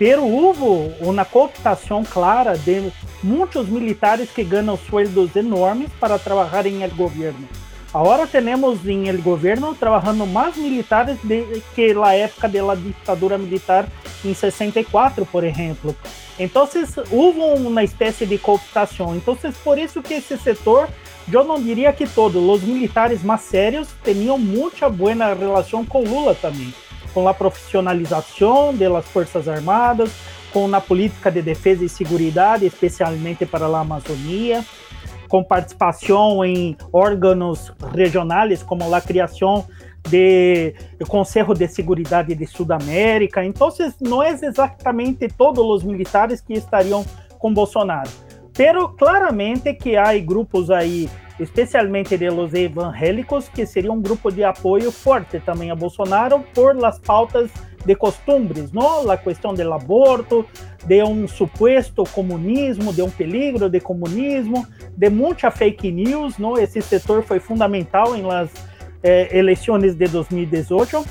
pero 0.00 0.24
houve 0.24 0.96
uma 1.02 1.26
cooptação 1.26 2.02
clara 2.02 2.56
de 2.56 2.90
muitos 3.22 3.68
militares 3.68 4.30
que 4.30 4.42
ganham 4.42 4.78
sueldos 4.88 5.36
enormes 5.36 5.90
para 6.00 6.18
trabalhar 6.18 6.64
em 6.64 6.82
el 6.82 6.88
governo. 6.88 7.46
Agora 7.92 8.26
temos 8.26 8.86
em 8.86 9.08
el 9.08 9.20
governo 9.20 9.74
trabalhando 9.74 10.24
mais 10.24 10.56
militares 10.56 11.18
de, 11.24 11.60
que 11.74 11.92
na 11.92 12.14
época 12.14 12.48
da 12.48 12.74
ditadura 12.74 13.36
militar 13.36 13.88
em 14.24 14.32
64, 14.32 15.26
por 15.26 15.42
exemplo. 15.42 15.94
Então, 16.38 16.68
houve 17.10 17.40
uma 17.40 17.82
espécie 17.82 18.24
de 18.26 18.38
cooptação. 18.38 19.16
Então, 19.16 19.36
por 19.64 19.76
isso 19.76 20.02
que 20.02 20.14
esse 20.14 20.38
setor, 20.38 20.88
eu 21.30 21.44
não 21.44 21.60
diria 21.60 21.92
que 21.92 22.06
todos, 22.06 22.42
os 22.42 22.62
militares 22.62 23.22
mais 23.24 23.40
sérios 23.40 23.88
tinham 24.04 24.38
muita 24.38 24.88
boa 24.88 25.34
relação 25.34 25.84
com 25.84 26.02
Lula 26.02 26.34
também 26.34 26.72
com 27.12 27.28
a 27.28 27.34
profissionalização 27.34 28.74
das 28.74 29.04
Forças 29.06 29.48
Armadas, 29.48 30.10
com 30.52 30.72
a 30.74 30.80
política 30.80 31.30
de 31.30 31.42
defesa 31.42 31.84
e 31.84 31.88
segurança, 31.88 32.64
especialmente 32.64 33.46
para 33.46 33.66
a 33.66 33.80
Amazônia, 33.80 34.64
com 35.30 35.42
participação 35.44 36.44
em 36.44 36.76
órgãos 36.92 37.72
regionais, 37.94 38.62
como 38.62 38.92
a 38.92 39.00
criação 39.00 39.64
do 40.98 41.06
Conselho 41.06 41.54
de 41.54 41.68
Segurança 41.68 42.24
de 42.24 42.46
Sudamérica. 42.46 43.44
Então, 43.44 43.68
não 44.00 44.22
é 44.22 44.30
exatamente 44.32 45.28
todos 45.28 45.64
os 45.64 45.84
militares 45.84 46.40
que 46.40 46.54
estariam 46.54 47.06
com 47.38 47.54
Bolsonaro. 47.54 48.10
Pero 48.52 48.88
claramente 48.88 49.72
que 49.72 49.96
há 49.96 50.18
grupos 50.18 50.68
aí 50.68 51.08
especialmente 51.38 52.18
de 52.18 52.28
los 52.28 52.52
evangélicos, 52.52 53.48
que 53.48 53.64
seria 53.64 53.92
um 53.92 54.02
grupo 54.02 54.30
de 54.30 54.44
apoio 54.44 54.92
forte 54.92 55.40
também 55.40 55.70
a 55.70 55.74
Bolsonaro 55.74 56.44
por 56.54 56.76
las 56.76 56.98
pautas 56.98 57.50
de 57.84 57.94
costumbres, 57.94 58.72
não? 58.72 59.10
A 59.10 59.16
questão 59.16 59.54
do 59.54 59.72
aborto, 59.72 60.44
de 60.84 61.02
um 61.02 61.26
suposto 61.26 62.04
comunismo, 62.04 62.92
de 62.92 63.02
um 63.02 63.10
peligro 63.10 63.68
de 63.68 63.80
comunismo, 63.80 64.66
de 64.96 65.08
muita 65.08 65.50
fake 65.50 65.90
news, 65.90 66.38
não? 66.38 66.58
Esse 66.58 66.80
setor 66.82 67.22
foi 67.22 67.40
fundamental 67.40 68.14
em 68.16 68.22
las 68.22 68.50
eh, 69.02 69.36
eleições 69.36 69.94
de 69.94 70.06
2018. 70.06 71.04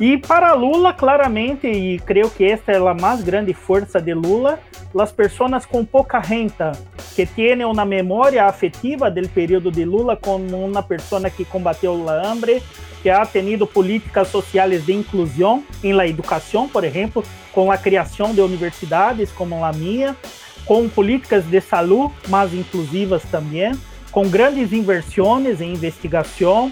E 0.00 0.16
para 0.16 0.52
Lula, 0.54 0.92
claramente, 0.92 1.66
e 1.66 1.98
creio 1.98 2.30
que 2.30 2.44
esta 2.44 2.70
é 2.70 2.76
a 2.76 2.94
mais 2.94 3.20
grande 3.20 3.52
força 3.52 4.00
de 4.00 4.14
Lula, 4.14 4.60
as 4.96 5.10
pessoas 5.10 5.66
com 5.66 5.84
pouca 5.84 6.20
renda, 6.20 6.70
que 7.16 7.26
têm 7.26 7.64
uma 7.64 7.84
memória 7.84 8.44
afetiva 8.44 9.10
do 9.10 9.28
período 9.28 9.72
de 9.72 9.84
Lula 9.84 10.16
como 10.16 10.64
uma 10.64 10.84
pessoa 10.84 11.28
que 11.28 11.44
combateu 11.44 12.08
a 12.08 12.28
hambre, 12.28 12.62
que 13.02 13.10
ha 13.10 13.24
tenido 13.24 13.66
políticas 13.66 14.28
sociais 14.28 14.84
de 14.84 14.92
inclusão 14.92 15.64
em 15.82 15.92
la 15.92 16.06
educação, 16.06 16.68
por 16.68 16.84
exemplo, 16.84 17.22
com 17.52 17.70
a 17.70 17.76
criação 17.76 18.34
de 18.34 18.40
universidades 18.40 19.30
como 19.32 19.64
a 19.64 19.72
minha, 19.72 20.16
com 20.64 20.88
políticas 20.88 21.44
de 21.44 21.60
saúde 21.60 22.14
mais 22.28 22.52
inclusivas 22.52 23.22
também, 23.30 23.72
com 24.10 24.28
grandes 24.28 24.72
inversões 24.72 25.60
em 25.60 25.72
investigação 25.72 26.70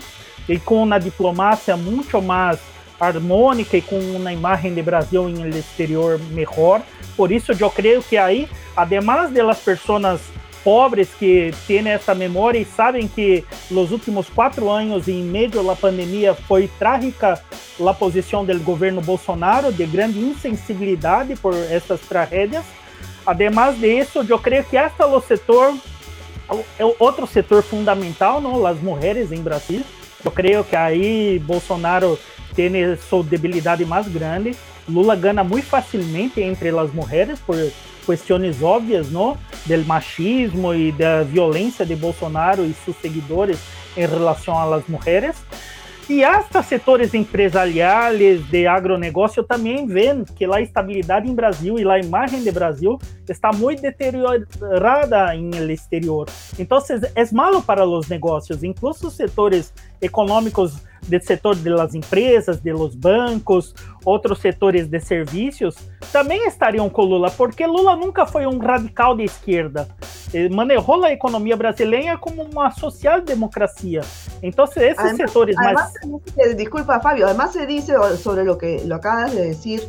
e 0.49 0.59
com 0.59 0.83
uma 0.83 0.99
diplomácia 0.99 1.77
muito 1.77 2.21
mais 2.21 2.59
harmônica 2.99 3.77
e 3.77 3.83
com 3.83 3.99
uma 3.99 4.33
imagem 4.33 4.75
de 4.75 4.83
Brasil 4.83 5.29
em 5.29 5.49
exterior 5.51 6.19
melhor. 6.31 6.83
Por 7.17 7.33
isso, 7.33 7.53
eu 7.59 7.71
creio 7.71 8.03
que 8.03 8.17
aí, 8.17 8.49
además 8.77 9.31
de 9.31 9.43
las 9.43 9.59
pessoas 9.59 10.21
pobres 10.67 11.11
que 11.17 11.55
têm 11.69 11.87
essa 11.87 12.13
memória 12.13 12.59
e 12.59 12.65
sabem 12.65 13.07
que 13.07 13.45
nos 13.71 13.93
últimos 13.93 14.29
quatro 14.29 14.69
anos, 14.69 15.07
em 15.07 15.23
meio 15.23 15.71
à 15.71 15.77
pandemia, 15.77 16.35
foi 16.35 16.67
trágica 16.77 17.41
a 17.81 17.95
posição 17.95 18.45
do 18.45 18.59
governo 18.59 19.01
Bolsonaro, 19.01 19.73
de 19.73 19.87
grande 19.87 20.19
insensibilidade 20.19 21.37
por 21.37 21.55
essas 21.55 22.01
tragédias. 22.01 22.65
Además 23.25 23.79
disso, 23.79 24.27
eu 24.29 24.41
creio 24.41 24.65
que 24.65 24.77
este 24.77 25.01
é 25.01 25.07
o 25.07 25.21
setor, 25.21 25.73
é 26.77 26.85
outro 26.99 27.29
setor 27.29 27.63
fundamental, 27.63 28.41
não? 28.41 28.67
as 28.67 28.81
mulheres 28.81 29.31
em 29.31 29.41
Brasil. 29.41 29.83
Eu 30.25 30.33
creio 30.33 30.65
que 30.65 30.75
aí 30.75 31.39
Bolsonaro 31.39 32.19
tem 32.57 32.73
sua 33.09 33.23
debilidade 33.23 33.85
mais 33.85 34.09
grande. 34.09 34.57
Lula 34.89 35.15
ganha 35.15 35.45
muito 35.45 35.69
facilmente 35.69 36.41
entre 36.41 36.77
as 36.77 36.93
mulheres 36.93 37.39
por 37.39 37.55
questões 38.07 38.63
óbvias, 38.63 39.11
não? 39.11 39.37
Do 39.67 39.85
machismo 39.85 40.73
e 40.73 40.93
da 40.93 41.25
violência 41.25 41.85
de 41.85 41.97
Bolsonaro 41.97 42.65
e 42.65 42.73
seus 42.73 42.97
seguidores 42.99 43.59
em 43.97 44.07
relação 44.07 44.57
às 44.73 44.87
mulheres. 44.87 45.37
E 46.09 46.23
hasta 46.23 46.63
setores 46.63 47.15
empresariais 47.15 48.41
de 48.49 48.65
agronegócio 48.65 49.43
também 49.43 49.89
veem 49.89 50.25
que 50.25 50.45
a 50.45 50.61
estabilidade 50.61 51.29
em 51.29 51.35
Brasil 51.35 51.81
e 51.81 51.89
a 51.89 51.99
imagem 51.99 52.45
de 52.45 52.53
Brasil 52.53 52.97
está 53.29 53.51
muito 53.53 53.83
deteriorada 53.83 55.35
em 55.35 55.51
exterior. 55.73 56.29
Então, 56.61 56.79
é 57.13 57.35
malo 57.35 57.61
para 57.61 57.85
os 57.85 58.09
negócios, 58.09 58.63
incluso 58.63 59.11
setores 59.11 59.73
econômicos 60.01 60.77
del 61.07 61.23
setor 61.23 61.57
de 61.57 61.71
las 61.71 61.95
empresas, 61.95 62.63
de 62.63 62.73
los 62.73 62.95
bancos, 62.95 63.75
outros 64.05 64.39
setores 64.39 64.89
de 64.89 65.01
serviços, 65.01 65.77
também 66.13 66.47
estariam 66.47 66.89
com 66.89 67.03
Lula, 67.03 67.31
porque 67.31 67.67
Lula 67.67 67.97
nunca 67.97 68.27
foi 68.27 68.47
um 68.47 68.59
radical 68.59 69.17
de 69.17 69.25
esquerda. 69.25 69.89
Ele 70.33 70.55
manejou 70.55 71.05
a 71.05 71.13
economia 71.13 71.57
brasileira 71.57 72.17
como 72.17 72.43
uma 72.43 72.71
social-democracia. 72.71 74.03
Então, 74.43 74.65
esses 74.65 74.99
además, 74.99 75.17
setores 75.17 75.57
además, 75.59 75.93
mais. 76.05 76.57
Desculpa, 76.57 77.01
Fabio, 77.01 77.27
además 77.27 77.53
se 77.53 77.67
dice 77.67 77.95
sobre 78.17 78.45
lo 78.45 78.59
que 78.59 78.83
lo 78.85 78.97
acabas 78.97 79.35
de 79.35 79.43
decir. 79.49 79.83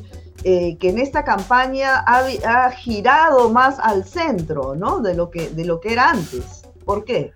Eh, 0.43 0.77
que 0.79 0.89
en 0.89 0.99
esta 0.99 1.23
campaña 1.23 2.03
ha, 2.05 2.23
ha, 2.45 2.71
girado 2.71 3.49
más 3.49 3.79
al 3.79 4.05
centro, 4.05 4.75
¿no? 4.75 4.99
De 4.99 5.15
lo 5.15 5.31
que 5.31 5.49
de 5.49 5.65
lo 5.65 5.79
que 5.79 5.91
era 5.91 6.11
antes. 6.11 6.61
¿Por 6.85 7.03
qué? 7.05 7.33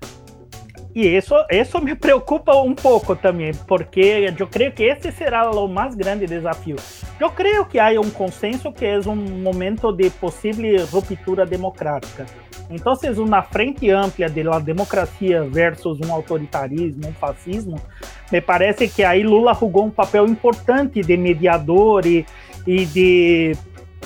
E 0.94 1.08
isso, 1.08 1.34
isso 1.50 1.80
me 1.82 1.96
preocupa 1.96 2.54
um 2.56 2.76
pouco 2.76 3.16
também, 3.16 3.54
porque 3.68 4.34
eu 4.38 4.48
creio 4.48 4.74
que 4.74 4.84
esse 4.84 5.12
será 5.12 5.50
o 5.50 5.68
mais 5.68 5.96
grande 5.96 6.26
desafio. 6.26 6.76
Eu 7.20 7.32
creio 7.32 7.66
que 7.66 7.80
há 7.80 7.90
um 8.00 8.10
consenso 8.10 8.72
que 8.74 8.86
é 8.86 9.00
um 9.00 9.16
momento 9.16 9.92
de 9.94 10.10
possível 10.10 10.86
ruptura 10.88 11.46
democrática. 11.46 12.26
Então, 12.70 12.94
uma 13.18 13.42
frente 13.42 13.90
ampla 13.90 14.30
da 14.30 14.60
democracia 14.60 15.44
versus 15.44 16.00
um 16.00 16.12
autoritarismo, 16.12 17.08
um 17.08 17.14
fascismo, 17.14 17.82
me 18.32 18.40
parece 18.40 18.88
que 18.88 19.04
aí 19.04 19.24
Lula 19.24 19.54
jogou 19.54 19.86
um 19.86 19.90
papel 19.90 20.26
importante 20.26 21.02
de 21.02 21.18
mediador 21.18 22.06
e, 22.06 22.26
e 22.66 22.86
de 22.86 23.58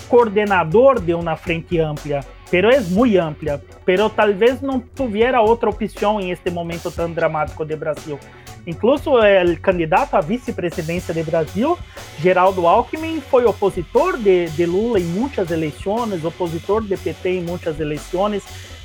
coordenador 0.08 1.00
de 1.00 1.14
uma 1.14 1.36
frente 1.36 1.80
ampla, 1.80 2.22
pero 2.50 2.70
é 2.70 2.80
muito 2.80 3.18
ampla, 3.20 3.62
pero 3.86 4.10
talvez 4.10 4.62
não 4.62 4.80
tuviera 4.80 5.42
outra 5.42 5.70
opção 5.70 6.20
em 6.20 6.32
este 6.32 6.50
momento 6.50 6.92
tão 6.92 7.12
dramático 7.12 7.66
de 7.66 7.76
Brasil. 7.76 8.20
Incluso 8.68 9.12
o 9.16 9.60
candidato 9.62 10.16
à 10.16 10.22
vice-presidência 10.22 11.14
de 11.14 11.22
Brasil, 11.22 11.78
Geraldo 12.20 12.66
Alckmin, 12.68 13.22
foi 13.22 13.46
opositor 13.46 14.18
de, 14.18 14.48
de 14.50 14.66
Lula 14.66 15.00
em 15.00 15.04
muitas 15.04 15.52
eleições, 15.52 16.26
opositor 16.26 16.82
de 16.82 16.98
PT 16.98 17.30
em 17.30 17.44
muitas 17.44 17.80
eleições, 17.80 18.44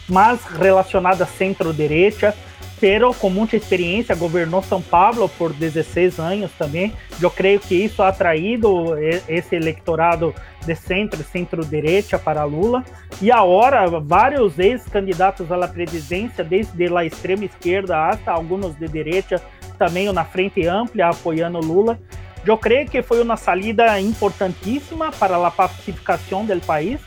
mas 0.09 0.45
relacionado 0.45 1.23
a 1.23 1.27
centro-direita 1.27 2.35
pero 2.81 3.13
com 3.13 3.29
muita 3.29 3.57
experiência, 3.57 4.15
governou 4.15 4.63
São 4.63 4.81
Paulo 4.81 5.29
por 5.29 5.53
16 5.53 6.19
anos 6.19 6.51
também. 6.53 6.95
Eu 7.21 7.31
creio 7.31 7.61
que 7.61 7.75
isso 7.75 8.03
ha 8.03 8.09
atraído 8.09 8.97
esse 9.29 9.55
eleitorado 9.55 10.35
de 10.65 10.75
centro, 10.75 11.23
centro-direita 11.23 12.19
para 12.19 12.43
Lula. 12.45 12.83
E 13.21 13.31
agora, 13.31 13.87
vários 14.01 14.59
ex-candidatos 14.59 15.53
à 15.53 15.69
presidência, 15.69 16.43
desde 16.43 16.97
a 16.97 17.05
extrema 17.05 17.45
esquerda 17.45 18.09
até 18.09 18.31
alguns 18.31 18.75
de 18.77 18.89
direita, 18.89 19.43
também 19.79 20.11
na 20.11 20.25
frente 20.25 20.67
ampla, 20.67 21.11
apoiando 21.11 21.61
Lula. 21.61 22.01
Eu 22.47 22.57
creio 22.57 22.89
que 22.89 23.03
foi 23.03 23.21
uma 23.21 23.37
saída 23.37 24.01
importantíssima 24.01 25.13
para 25.13 25.37
a 25.47 25.51
pacificação 25.51 26.47
do 26.47 26.59
país, 26.61 26.99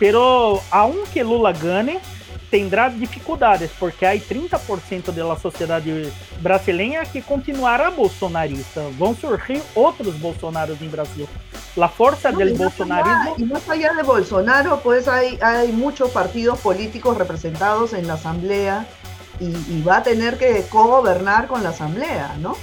pero 0.00 0.60
aunque 0.68 1.22
Lula 1.22 1.52
gane, 1.52 2.00
tendrá 2.52 2.90
dificuldades, 2.90 3.70
porque 3.78 4.04
há 4.04 4.14
30% 4.14 5.10
da 5.10 5.36
sociedade 5.36 6.12
brasileira 6.38 7.06
que 7.06 7.22
continuará 7.22 7.90
bolsonarista. 7.90 8.82
Vão 8.98 9.16
surgir 9.16 9.62
outros 9.74 10.14
Bolsonaros 10.16 10.82
em 10.82 10.88
Brasil. 10.88 11.26
La 11.74 11.88
fuerza 11.88 12.30
no, 12.30 12.36
del 12.36 12.52
bolsonarismo. 12.52 13.36
y 13.38 13.44
más 13.44 13.66
allá 13.70 13.94
de 13.94 14.02
Bolsonaro, 14.02 14.80
pues 14.82 15.08
hay, 15.08 15.38
hay 15.40 15.72
muchos 15.72 16.10
partidos 16.10 16.60
políticos 16.60 17.16
representados 17.16 17.94
en 17.94 18.06
la 18.06 18.14
Asamblea 18.14 18.86
y, 19.40 19.46
y 19.46 19.82
va 19.82 19.96
a 19.96 20.02
tener 20.02 20.36
que 20.36 20.66
co-gobernar 20.68 21.46
con 21.46 21.62
la 21.62 21.70
Asamblea, 21.70 22.36
¿no? 22.38 22.54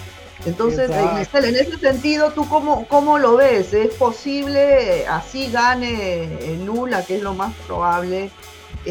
Entonces, 0.46 0.92
Giselle, 1.18 1.50
en 1.50 1.56
ese 1.56 1.78
sentido, 1.80 2.32
¿tú 2.32 2.48
cómo, 2.48 2.86
cómo 2.88 3.18
lo 3.18 3.36
ves? 3.36 3.74
¿Es 3.74 3.96
posible 3.96 5.06
así 5.08 5.52
gane 5.52 6.30
Lula, 6.64 7.04
que 7.04 7.18
es 7.18 7.24
lo 7.24 7.34
más 7.34 7.54
probable? 7.66 8.30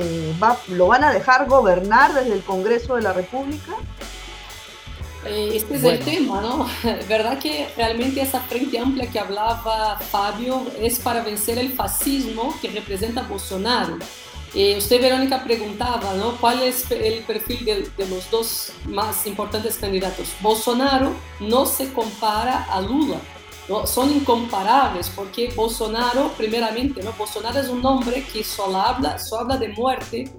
Eh, 0.00 0.32
¿lo 0.68 0.86
van 0.86 1.02
a 1.02 1.12
dejar 1.12 1.48
gobernar 1.48 2.14
desde 2.14 2.32
el 2.32 2.42
Congreso 2.42 2.94
de 2.94 3.02
la 3.02 3.12
República? 3.12 3.72
Eh, 5.26 5.50
este 5.54 5.74
es 5.74 5.84
el 5.84 5.98
tema, 5.98 6.40
¿no? 6.40 6.68
¿Verdad 7.08 7.38
que 7.40 7.68
realmente 7.76 8.20
esa 8.20 8.40
frente 8.40 8.78
amplia 8.78 9.10
que 9.10 9.18
hablaba 9.18 9.98
Fabio 9.98 10.64
es 10.80 11.00
para 11.00 11.22
vencer 11.22 11.58
el 11.58 11.72
fascismo 11.72 12.54
que 12.62 12.68
representa 12.68 13.22
Bolsonaro? 13.22 13.98
Eh, 14.54 14.76
usted, 14.78 15.02
Verónica, 15.02 15.42
preguntaba, 15.42 16.14
¿no? 16.14 16.36
¿Cuál 16.36 16.62
es 16.62 16.88
el 16.92 17.24
perfil 17.24 17.64
de, 17.64 17.90
de, 17.96 18.08
los 18.08 18.30
dos 18.30 18.72
más 18.86 19.26
importantes 19.26 19.76
candidatos? 19.76 20.28
Bolsonaro 20.40 21.12
no 21.40 21.66
se 21.66 21.92
compara 21.92 22.64
a 22.70 22.80
Lula. 22.80 23.18
¿No? 23.68 23.86
son 23.86 24.12
incomparables 24.12 25.10
porque 25.14 25.52
Bolsonaro, 25.54 26.32
primeramente, 26.36 27.02
¿no? 27.02 27.12
Bolsonaro 27.12 27.60
es 27.60 27.68
un 27.68 27.84
hombre 27.84 28.24
que 28.32 28.42
solo 28.44 28.78
habla, 28.78 29.18
solo 29.18 29.42
habla 29.42 29.56
de 29.58 29.68
muerte, 29.68 30.30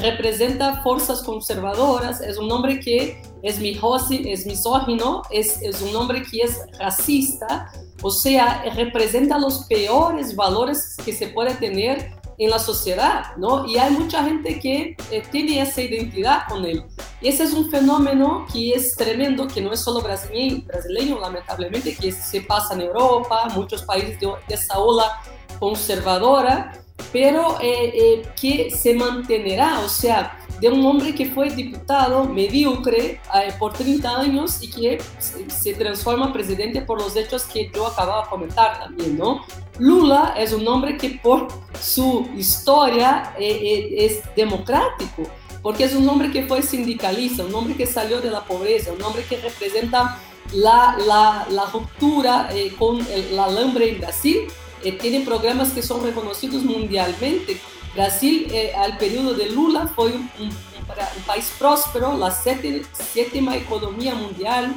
representa 0.00 0.82
fuerzas 0.82 1.22
conservadoras, 1.22 2.20
es 2.20 2.38
un 2.38 2.50
hombre 2.50 2.80
que 2.80 3.20
es, 3.42 3.58
es 3.60 4.46
misógino, 4.46 5.22
es, 5.30 5.60
un 5.82 5.96
hombre 5.96 6.22
que 6.22 6.42
es 6.42 6.60
racista, 6.78 7.70
o 8.02 8.10
sea, 8.10 8.62
representa 8.74 9.38
los 9.38 9.64
peores 9.64 10.36
valores 10.36 10.96
que 11.04 11.12
se 11.12 11.28
puede 11.28 11.54
tener 11.54 12.12
en 12.38 12.50
la 12.50 12.58
sociedad, 12.58 13.36
¿no? 13.36 13.66
Y 13.66 13.78
hay 13.78 13.92
mucha 13.92 14.22
gente 14.22 14.60
que 14.60 14.96
eh, 15.10 15.22
tiene 15.30 15.60
esa 15.60 15.80
identidad 15.80 16.42
con 16.48 16.64
él. 16.64 16.84
Ese 17.20 17.44
es 17.44 17.52
un 17.54 17.70
fenómeno 17.70 18.46
que 18.52 18.72
es 18.72 18.94
tremendo, 18.96 19.46
que 19.46 19.60
no 19.60 19.72
es 19.72 19.80
solo 19.80 20.00
brasileño, 20.00 20.62
brasileño 20.66 21.18
lamentablemente, 21.18 21.96
que 21.96 22.12
se 22.12 22.42
pasa 22.42 22.74
en 22.74 22.82
Europa, 22.82 23.48
muchos 23.54 23.82
países 23.82 24.20
de, 24.20 24.26
de 24.48 24.54
esa 24.54 24.78
ola 24.78 25.22
conservadora, 25.58 26.72
pero 27.12 27.58
eh, 27.60 27.92
eh, 27.94 28.22
que 28.40 28.70
se 28.70 28.94
mantendrá, 28.94 29.80
o 29.80 29.88
sea, 29.88 30.38
de 30.60 30.68
un 30.68 30.84
hombre 30.84 31.14
que 31.14 31.26
fue 31.26 31.50
diputado 31.50 32.24
mediocre 32.24 33.20
eh, 33.34 33.54
por 33.58 33.72
30 33.72 34.20
años 34.20 34.62
y 34.62 34.70
que 34.70 34.98
se 35.18 35.74
transforma 35.74 36.32
presidente 36.32 36.80
por 36.80 37.00
los 37.00 37.14
hechos 37.16 37.44
que 37.44 37.70
yo 37.74 37.86
acababa 37.86 38.24
de 38.24 38.28
comentar 38.30 38.80
también, 38.80 39.18
¿no? 39.18 39.44
Lula 39.78 40.34
es 40.36 40.52
un 40.52 40.66
hombre 40.66 40.96
que 40.96 41.20
por 41.22 41.48
su 41.80 42.26
historia 42.34 43.34
es 43.38 44.22
democrático, 44.34 45.24
porque 45.66 45.82
es 45.82 45.96
un 45.96 46.08
hombre 46.08 46.30
que 46.30 46.46
fue 46.46 46.62
sindicalista, 46.62 47.44
un 47.44 47.52
hombre 47.52 47.74
que 47.74 47.86
salió 47.86 48.20
de 48.20 48.30
la 48.30 48.44
pobreza, 48.44 48.92
un 48.92 49.02
hombre 49.02 49.24
que 49.28 49.36
representa 49.38 50.16
la, 50.52 50.96
la, 51.04 51.44
la 51.50 51.64
ruptura 51.64 52.48
con 52.78 53.04
el, 53.10 53.34
la 53.34 53.46
alambre 53.46 53.90
en 53.90 53.98
Brasil 53.98 54.46
eh, 54.84 54.92
tiene 54.92 55.22
programas 55.22 55.72
que 55.72 55.82
son 55.82 56.04
reconocidos 56.04 56.62
mundialmente. 56.62 57.60
Brasil, 57.96 58.46
eh, 58.52 58.74
al 58.76 58.96
periodo 58.96 59.34
de 59.34 59.50
Lula, 59.50 59.90
fue 59.92 60.12
un, 60.12 60.30
un, 60.38 60.46
un 60.50 61.22
país 61.26 61.52
próspero, 61.58 62.16
la 62.16 62.30
séptima 62.30 63.56
economía 63.56 64.14
mundial, 64.14 64.72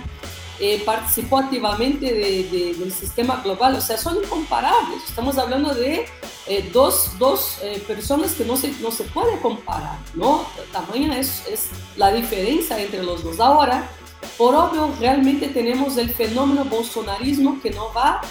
eh, 0.60 0.82
participó 0.86 1.40
activamente 1.40 2.06
de, 2.06 2.44
de, 2.44 2.74
del 2.76 2.92
sistema 2.92 3.42
global, 3.44 3.76
o 3.76 3.82
sea, 3.82 3.98
son 3.98 4.18
incomparables. 4.18 5.04
Estamos 5.08 5.38
hablando 5.38 5.74
de 5.74 6.06
eh, 6.48 6.70
dos, 6.74 7.18
dos 7.18 7.60
eh, 7.64 7.82
personas 7.88 8.34
que 8.34 8.44
no 8.44 8.58
se, 8.58 8.72
no 8.82 8.92
se 8.92 9.04
puede 9.06 9.40
comparar, 9.40 9.98
¿no? 10.16 10.46
Tamaña 10.72 11.18
es, 11.18 11.48
es 11.48 11.70
la 11.96 12.12
diferencia 12.12 12.80
entre 12.82 13.04
los 13.04 13.24
dos. 13.24 13.40
Ahora, 13.40 13.90
por 14.38 14.56
obvio, 14.56 14.94
realmente 15.00 15.48
tenemos 15.48 15.98
el 15.98 16.10
fenómeno 16.10 16.66
bolsonarismo 16.66 17.62
que 17.62 17.72
no 17.72 17.92
va 17.94 18.22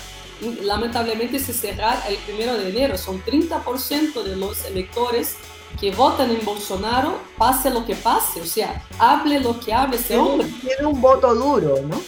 lamentablemente 0.62 1.38
se 1.38 1.52
cerrar 1.52 2.02
el 2.08 2.16
primero 2.18 2.56
de 2.56 2.70
enero. 2.70 2.98
Son 2.98 3.22
30% 3.24 4.22
de 4.22 4.36
los 4.36 4.64
electores 4.64 5.36
que 5.80 5.90
votan 5.92 6.30
en 6.30 6.44
Bolsonaro, 6.44 7.18
pase 7.36 7.70
lo 7.70 7.84
que 7.84 7.94
pase, 7.94 8.40
o 8.40 8.46
sea, 8.46 8.84
hable 8.98 9.40
lo 9.40 9.58
que 9.60 9.72
hable 9.72 9.96
ese 9.96 10.16
hombre. 10.16 10.48
Tiene 10.60 10.86
un 10.86 11.00
voto 11.00 11.34
duro, 11.34 11.76
¿no? 11.82 12.00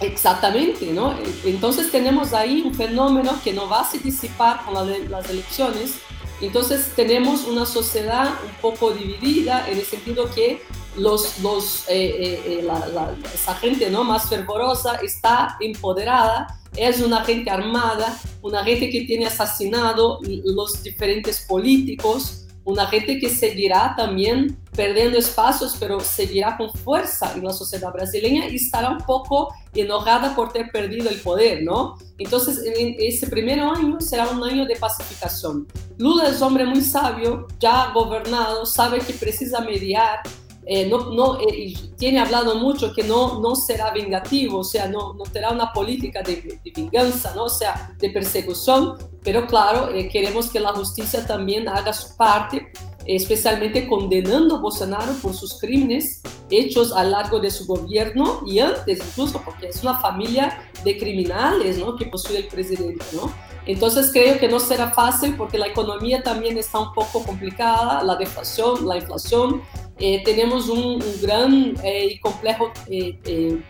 Exactamente, 0.00 0.86
¿no? 0.92 1.14
Entonces 1.44 1.90
tenemos 1.90 2.32
ahí 2.32 2.62
un 2.64 2.74
fenómeno 2.74 3.38
que 3.42 3.52
no 3.52 3.68
va 3.68 3.80
a 3.80 3.90
se 3.90 3.98
disipar 3.98 4.64
con 4.64 4.74
la, 4.74 4.84
las 4.84 5.28
elecciones. 5.28 5.96
Entonces 6.40 6.92
tenemos 6.96 7.44
una 7.44 7.66
sociedad 7.66 8.30
un 8.44 8.54
poco 8.62 8.92
dividida 8.92 9.68
en 9.68 9.78
el 9.78 9.84
sentido 9.84 10.30
que 10.30 10.62
los, 10.96 11.38
los, 11.40 11.84
eh, 11.88 11.92
eh, 12.18 12.42
eh 12.46 12.62
la, 12.62 12.86
la, 12.88 13.14
esa 13.34 13.54
gente 13.56 13.90
¿no? 13.90 14.04
más 14.04 14.28
fervorosa 14.28 14.94
está 15.02 15.56
empoderada 15.60 16.60
es 16.76 17.00
una 17.00 17.24
gente 17.24 17.50
armada, 17.50 18.18
una 18.42 18.64
gente 18.64 18.90
que 18.90 19.02
tiene 19.02 19.26
asesinado 19.26 20.20
los 20.22 20.82
diferentes 20.82 21.44
políticos, 21.48 22.39
una 22.70 22.86
gente 22.86 23.18
que 23.18 23.28
seguirá 23.28 23.94
también 23.96 24.56
perdiendo 24.74 25.18
espacios, 25.18 25.76
pero 25.78 26.00
seguirá 26.00 26.56
con 26.56 26.72
fuerza 26.72 27.32
en 27.34 27.44
la 27.44 27.52
sociedad 27.52 27.92
brasileña 27.92 28.48
y 28.48 28.56
estará 28.56 28.90
un 28.90 29.04
poco 29.04 29.52
enojada 29.74 30.34
por 30.34 30.52
ter 30.52 30.70
perdido 30.70 31.10
el 31.10 31.20
poder, 31.20 31.62
¿no? 31.62 31.96
Entonces, 32.18 32.62
en 32.64 32.96
ese 32.98 33.26
primer 33.26 33.60
año 33.60 34.00
será 34.00 34.28
un 34.28 34.42
año 34.42 34.64
de 34.66 34.76
pacificación. 34.76 35.66
Lula 35.98 36.28
es 36.28 36.40
hombre 36.40 36.64
muy 36.64 36.82
sabio, 36.82 37.46
ya 37.58 37.90
gobernado, 37.92 38.64
sabe 38.64 39.00
que 39.00 39.12
precisa 39.12 39.60
mediar, 39.60 40.20
eh, 40.66 40.86
no, 40.86 41.38
eh, 41.40 41.74
tiene 41.96 42.20
hablado 42.20 42.54
mucho 42.56 42.92
que 42.92 43.02
no, 43.02 43.40
no 43.40 43.56
será 43.56 43.92
vengativo, 43.92 44.58
o 44.58 44.64
sea, 44.64 44.88
no, 44.88 45.14
no 45.14 45.24
tendrá 45.24 45.50
una 45.50 45.72
política 45.72 46.22
de, 46.22 46.60
de 46.62 46.72
venganza, 46.74 47.32
¿no? 47.34 47.44
o 47.44 47.48
sea, 47.48 47.94
de 47.98 48.10
persecución, 48.10 48.96
pero 49.22 49.46
claro, 49.46 49.90
eh, 49.94 50.08
queremos 50.08 50.50
que 50.50 50.60
la 50.60 50.72
justicia 50.72 51.26
también 51.26 51.68
haga 51.68 51.92
su 51.92 52.16
parte, 52.16 52.70
especialmente 53.06 53.88
condenando 53.88 54.56
a 54.56 54.60
Bolsonaro 54.60 55.12
por 55.22 55.34
sus 55.34 55.58
crímenes 55.58 56.20
hechos 56.50 56.92
a 56.92 57.04
lo 57.04 57.10
largo 57.10 57.40
de 57.40 57.50
su 57.50 57.66
gobierno 57.66 58.40
y 58.46 58.58
antes 58.58 58.98
incluso, 58.98 59.40
porque 59.44 59.68
es 59.68 59.82
una 59.82 59.98
familia 59.98 60.70
de 60.84 60.98
criminales 60.98 61.78
¿no? 61.78 61.96
que 61.96 62.06
posee 62.06 62.38
el 62.38 62.48
presidente. 62.48 63.04
¿no? 63.14 63.32
Entonces 63.66 64.10
creo 64.12 64.38
que 64.38 64.48
no 64.48 64.58
será 64.58 64.90
fácil 64.90 65.36
porque 65.36 65.58
la 65.58 65.66
economía 65.66 66.22
también 66.22 66.56
está 66.58 66.78
un 66.78 66.92
poco 66.92 67.22
complicada, 67.22 68.02
la 68.02 68.16
deflación, 68.16 68.86
la 68.86 68.96
inflación, 68.96 69.62
eh, 70.00 70.22
tenemos 70.24 70.68
un, 70.68 71.02
un 71.02 71.20
gran 71.22 71.74
eh, 71.84 72.06
y 72.12 72.18
complejo 72.18 72.72
eh, 72.88 73.60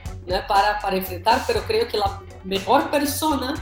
para, 0.47 0.79
para 0.79 0.97
enfrentar, 0.97 1.43
pero 1.47 1.61
creo 1.67 1.89
que 1.89 1.99
la 1.99 2.23
mejor 2.45 2.91
persona 2.91 3.55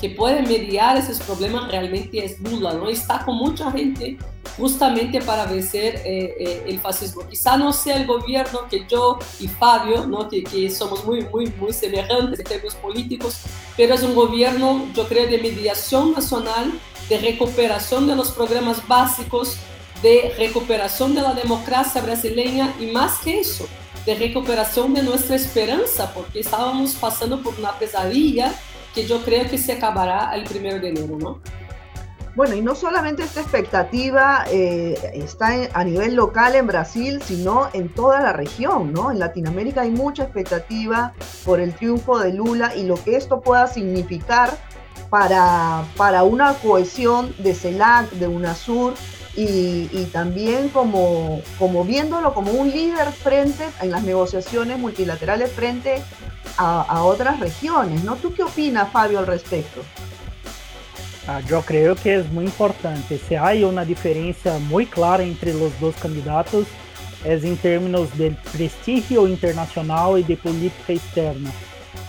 que 0.00 0.10
puede 0.10 0.42
mediar 0.42 0.96
esos 0.96 1.20
problemas 1.20 1.70
realmente 1.70 2.24
es 2.24 2.40
Lula, 2.40 2.72
¿no? 2.72 2.88
Está 2.88 3.22
con 3.24 3.36
mucha 3.36 3.70
gente 3.70 4.16
justamente 4.56 5.20
para 5.20 5.44
vencer 5.44 5.96
eh, 6.04 6.34
eh, 6.38 6.64
el 6.66 6.80
fascismo. 6.80 7.26
Quizá 7.28 7.56
no 7.58 7.72
sea 7.72 7.96
el 7.96 8.06
gobierno 8.06 8.60
que 8.70 8.86
yo 8.88 9.18
y 9.38 9.46
Fabio, 9.48 10.06
¿no? 10.06 10.28
que, 10.28 10.42
que 10.42 10.70
somos 10.70 11.04
muy, 11.04 11.26
muy, 11.26 11.52
muy 11.58 11.72
semejantes 11.72 12.38
en 12.40 12.46
términos 12.46 12.74
políticos, 12.76 13.40
pero 13.76 13.94
es 13.94 14.02
un 14.02 14.14
gobierno, 14.14 14.86
yo 14.94 15.06
creo, 15.06 15.28
de 15.28 15.38
mediación 15.38 16.12
nacional, 16.12 16.72
de 17.08 17.18
recuperación 17.18 18.06
de 18.06 18.16
los 18.16 18.30
programas 18.30 18.86
básicos, 18.88 19.58
de 20.02 20.34
recuperación 20.38 21.14
de 21.14 21.22
la 21.22 21.34
democracia 21.34 22.00
brasileña 22.00 22.74
y 22.80 22.86
más 22.86 23.18
que 23.18 23.40
eso, 23.40 23.66
de 24.06 24.14
recuperación 24.14 24.94
de 24.94 25.02
nuestra 25.02 25.36
esperanza, 25.36 26.12
porque 26.14 26.40
estábamos 26.40 26.94
pasando 26.94 27.42
por 27.42 27.54
una 27.58 27.72
pesadilla 27.78 28.52
que 28.94 29.06
yo 29.06 29.22
creo 29.22 29.48
que 29.48 29.58
se 29.58 29.72
acabará 29.72 30.34
el 30.34 30.44
primero 30.44 30.80
de 30.80 30.88
enero, 30.88 31.16
¿no? 31.18 31.40
Bueno, 32.36 32.54
y 32.54 32.62
no 32.62 32.74
solamente 32.74 33.24
esta 33.24 33.40
expectativa 33.40 34.44
eh, 34.50 34.96
está 35.14 35.68
a 35.74 35.84
nivel 35.84 36.14
local 36.14 36.54
en 36.54 36.66
Brasil, 36.66 37.20
sino 37.22 37.68
en 37.72 37.88
toda 37.88 38.20
la 38.20 38.32
región, 38.32 38.92
¿no? 38.92 39.10
En 39.10 39.18
Latinoamérica 39.18 39.82
hay 39.82 39.90
mucha 39.90 40.22
expectativa 40.22 41.12
por 41.44 41.60
el 41.60 41.74
triunfo 41.74 42.20
de 42.20 42.32
Lula 42.32 42.74
y 42.76 42.84
lo 42.84 42.94
que 43.02 43.16
esto 43.16 43.40
pueda 43.40 43.66
significar 43.66 44.56
para, 45.10 45.84
para 45.96 46.22
una 46.22 46.54
cohesión 46.54 47.34
de 47.38 47.52
CELAC, 47.52 48.10
de 48.12 48.28
UNASUR, 48.28 48.94
y, 49.36 50.04
también 50.12 50.68
como, 50.70 51.40
como 51.58 51.84
viéndolo 51.84 52.34
como 52.34 52.52
un 52.52 52.70
líder 52.70 53.12
frente 53.12 53.64
en 53.80 53.90
las 53.90 54.02
negociaciones 54.02 54.78
multilaterales 54.78 55.52
frente 55.52 56.02
a, 56.56 57.02
otras 57.04 57.40
regiones, 57.40 58.04
¿no? 58.04 58.16
¿Tú 58.16 58.34
qué 58.34 58.42
opinas, 58.42 58.90
Fabio, 58.92 59.18
al 59.18 59.26
respecto? 59.26 59.80
Ah, 61.26 61.40
yo 61.48 61.62
creo 61.62 61.94
que 61.94 62.16
es 62.16 62.30
muy 62.32 62.44
importante. 62.44 63.18
Si 63.28 63.34
hay 63.34 63.64
una 63.64 63.84
diferencia 63.84 64.58
muy 64.58 64.84
clara 64.84 65.22
entre 65.22 65.54
los 65.54 65.78
dos 65.80 65.94
candidatos, 65.96 66.66
es 67.24 67.44
en 67.44 67.56
términos 67.56 68.16
del 68.18 68.34
prestigio 68.52 69.26
internacional 69.28 70.18
y 70.18 70.22
de 70.22 70.36
política 70.36 70.92
externa. 70.92 71.50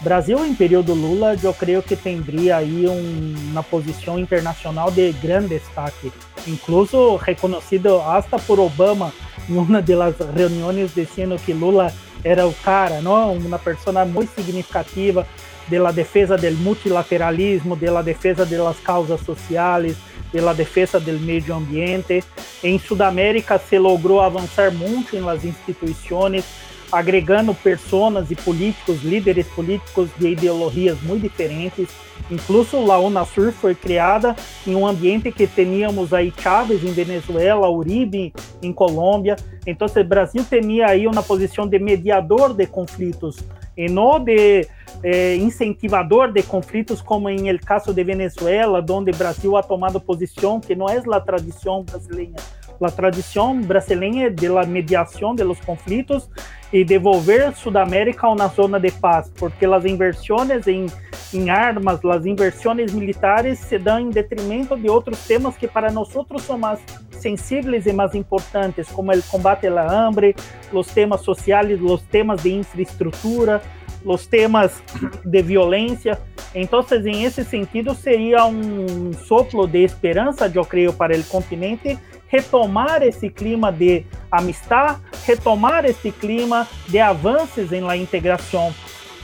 Brasil 0.01 0.43
em 0.43 0.55
período 0.55 0.95
Lula, 0.95 1.37
eu 1.43 1.53
creio 1.53 1.83
que 1.83 1.95
teria 1.95 2.57
aí 2.57 2.87
um, 2.87 3.35
uma 3.51 4.19
internacional 4.19 4.89
de 4.89 5.11
grande 5.13 5.49
destaque, 5.49 6.11
incluso 6.47 7.15
reconhecido 7.15 8.01
hasta 8.01 8.37
por 8.39 8.59
Obama 8.59 9.13
em 9.49 9.57
uma 9.57 9.81
das 9.81 10.15
reuniões 10.35 10.93
dizendo 10.93 11.35
que 11.37 11.53
Lula 11.53 11.93
era 12.23 12.47
o 12.47 12.53
cara, 12.53 13.01
não? 13.01 13.33
uma 13.33 13.59
pessoa 13.59 14.05
muito 14.05 14.33
significativa 14.35 15.25
de 15.67 15.79
la 15.79 15.91
defesa 15.91 16.37
del 16.37 16.55
multilateralismo, 16.55 17.75
de 17.75 17.89
la 17.89 18.03
defesa 18.03 18.45
de 18.45 18.57
las 18.57 18.77
causas 18.77 19.21
sociales, 19.21 19.95
de 20.31 20.41
la 20.41 20.53
defesa 20.53 20.99
del 20.99 21.19
medio 21.19 21.55
ambiente. 21.55 22.23
Em 22.63 22.77
Sudamérica 22.79 23.57
se 23.57 23.77
logrou 23.79 24.21
avançar 24.21 24.71
muito 24.71 25.17
las 25.19 25.43
instituições, 25.43 26.45
agregando 26.91 27.53
personas 27.53 28.29
e 28.29 28.35
políticos, 28.35 29.01
líderes 29.03 29.47
políticos 29.47 30.09
de 30.17 30.29
ideologias 30.29 31.01
muito 31.01 31.23
diferentes. 31.23 31.87
Incluso 32.29 32.91
a 32.91 32.99
UNASUR 32.99 33.51
foi 33.51 33.73
criada 33.73 34.35
em 34.65 34.75
um 34.75 34.85
ambiente 34.85 35.31
que 35.31 35.47
teníamos 35.47 36.13
aí 36.13 36.31
Chávez 36.37 36.83
em 36.83 36.91
Venezuela, 36.91 37.69
Uribe 37.69 38.33
em 38.61 38.71
Colômbia. 38.71 39.35
Então, 39.65 39.87
o 39.87 40.03
Brasil 40.03 40.45
tinha 40.47 40.87
aí 40.87 41.07
uma 41.07 41.23
posição 41.23 41.67
de 41.67 41.79
mediador 41.79 42.53
de 42.53 42.65
conflitos 42.67 43.37
e 43.75 43.89
não 43.89 44.19
de 44.19 44.67
eh, 45.03 45.35
incentivador 45.37 46.31
de 46.31 46.43
conflitos, 46.43 47.01
como 47.01 47.29
em 47.29 47.47
el 47.47 47.59
caso 47.59 47.93
de 47.93 48.03
Venezuela, 48.03 48.83
onde 48.89 49.11
o 49.11 49.15
Brasil 49.15 49.57
ha 49.57 49.63
tomado 49.63 49.99
posição 49.99 50.59
que 50.59 50.75
não 50.75 50.87
é 50.87 50.97
a 50.97 51.19
tradição 51.19 51.83
brasileira. 51.83 52.35
A 52.81 52.89
tradição 52.89 53.61
brasileira 53.61 54.27
é 54.27 54.29
de 54.29 54.47
la 54.47 54.65
mediação 54.65 55.35
de 55.35 55.43
los 55.43 55.59
conflitos 55.59 56.27
e 56.73 56.83
devolver 56.83 57.53
Sudamérica 57.55 58.25
a 58.25 58.31
uma 58.31 58.47
zona 58.47 58.79
de 58.79 58.91
paz, 58.91 59.31
porque 59.35 59.65
as 59.65 59.85
inversões 59.85 60.65
em, 60.67 60.87
em 61.33 61.49
armas, 61.49 62.03
as 62.05 62.25
inversões 62.25 62.91
militares 62.93 63.59
se 63.59 63.77
dão 63.77 63.99
em 63.99 64.09
detrimento 64.09 64.75
de 64.75 64.89
outros 64.89 65.27
temas 65.27 65.55
que 65.55 65.67
para 65.67 65.91
nós 65.91 66.09
são 66.39 66.57
mais 66.57 66.79
sensíveis 67.11 67.85
e 67.85 67.93
mais 67.93 68.15
importantes, 68.15 68.87
como 68.89 69.11
o 69.11 69.23
combate 69.23 69.67
à 69.67 69.91
hambre, 69.91 70.35
os 70.73 70.87
temas 70.87 71.21
sociais, 71.21 71.79
os 71.79 72.01
temas 72.03 72.41
de 72.41 72.51
infraestrutura, 72.51 73.61
os 74.03 74.25
temas 74.25 74.81
de 75.23 75.41
violência. 75.41 76.19
Então, 76.53 76.85
em 77.05 77.23
esse 77.23 77.43
sentido, 77.43 77.95
seria 77.95 78.45
um 78.45 79.13
soplo 79.13 79.67
de 79.67 79.83
esperança, 79.83 80.51
eu 80.53 80.65
creio, 80.65 80.93
para 80.93 81.17
o 81.17 81.23
continente 81.23 81.97
retomar 82.27 83.03
esse 83.03 83.29
clima 83.29 83.71
de 83.71 84.05
amistad, 84.31 84.97
retomar 85.25 85.83
esse 85.83 86.11
clima 86.11 86.65
de 86.87 86.97
avanços 86.97 87.73
em 87.73 87.81
la 87.81 87.97
integração, 87.97 88.73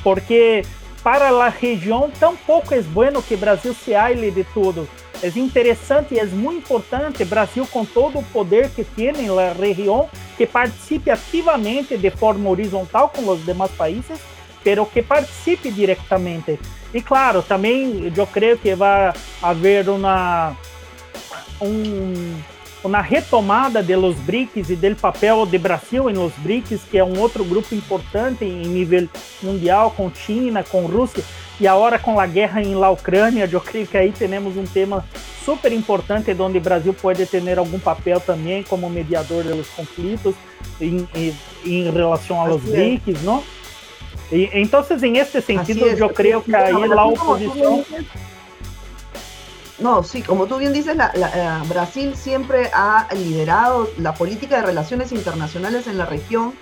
porque 0.04 0.66
para 1.02 1.30
a 1.30 1.48
região 1.48 2.12
tampouco 2.20 2.74
é 2.74 2.82
bueno 2.82 3.24
que 3.24 3.38
Brasil 3.38 3.74
se 3.74 3.96
aile 3.96 4.30
de 4.30 4.44
tudo. 4.44 4.88
É 5.24 5.28
interessante 5.40 6.14
e 6.14 6.20
é 6.20 6.26
muito 6.26 6.60
importante 6.60 7.24
Brasil 7.24 7.66
com 7.72 7.86
todo 7.86 8.20
o 8.20 8.24
poder 8.24 8.70
que 8.72 8.84
tem 8.84 9.14
na 9.14 9.54
região 9.54 10.10
que 10.36 10.46
participe 10.46 11.10
ativamente 11.10 11.98
de 11.98 12.12
forma 12.12 12.50
horizontal 12.50 13.10
com 13.10 13.28
os 13.28 13.44
demais 13.44 13.72
países, 13.72 14.20
pero 14.68 14.86
que 14.86 15.02
participe 15.02 15.72
diretamente. 15.72 16.60
E 16.94 17.02
claro, 17.02 17.42
também 17.42 18.12
eu 18.14 18.28
creio 18.28 18.58
que 18.58 18.76
vai 18.76 19.14
haver 19.42 19.88
uma 19.88 20.58
um 21.62 22.36
na 22.84 23.00
retomada 23.00 23.82
de 23.82 23.96
los 23.96 24.18
BRICS 24.18 24.70
e 24.72 24.76
do 24.76 24.94
papel 24.98 25.46
de 25.46 25.58
Brasil 25.58 26.10
em 26.10 26.14
los 26.14 26.34
BRICS, 26.40 26.82
que 26.92 26.98
é 26.98 27.04
um 27.04 27.18
outro 27.18 27.46
grupo 27.46 27.74
importante 27.74 28.44
em 28.44 28.68
nível 28.68 29.08
mundial, 29.42 29.92
com 29.92 30.12
China, 30.14 30.66
com 30.66 30.86
Rússia, 30.86 31.24
e 31.62 31.68
agora 31.68 31.98
com 31.98 32.20
a 32.20 32.28
guerra 32.28 32.62
em 32.62 32.76
la 32.76 32.90
Ucrânia, 32.90 33.50
eu 33.50 33.62
creio 33.62 33.88
que 33.88 33.98
aí 33.98 34.12
temos 34.12 34.58
um 34.58 34.66
tema 34.66 35.06
super 35.46 35.72
importante, 35.72 36.36
onde 36.38 36.58
o 36.58 36.62
Brasil 36.62 36.94
pode 36.94 37.26
ter 37.26 37.58
algum 37.58 37.80
papel 37.80 38.20
também 38.20 38.64
como 38.64 38.90
mediador 38.90 39.46
dos 39.46 39.70
conflitos 39.70 40.36
em, 40.80 41.08
em, 41.16 41.36
em 41.66 41.90
relação 41.90 42.40
aos 42.42 42.62
BRICS, 42.62 43.24
não? 43.24 43.42
E, 44.32 44.50
então, 44.54 44.86
em 45.04 45.18
esse 45.18 45.42
sentido, 45.42 45.86
eu 45.86 46.10
creio 46.10 46.42
que 46.42 46.56
aí 46.56 46.74
a 46.74 47.06
oposição... 47.06 47.86
No, 49.80 50.04
sí, 50.04 50.24
como 50.24 50.48
tú 50.48 50.58
bien 50.58 50.74
dices, 50.74 50.96
la, 50.96 51.64
Brasil 51.70 52.16
siempre 52.16 52.72
ha 52.74 53.08
liderado 53.14 53.88
la 54.00 54.16
política 54.16 54.58
de 54.58 54.64
relaciones 54.64 55.12
internacionales 55.12 55.86
en 55.86 56.00
la 56.00 56.06
región 56.08 56.54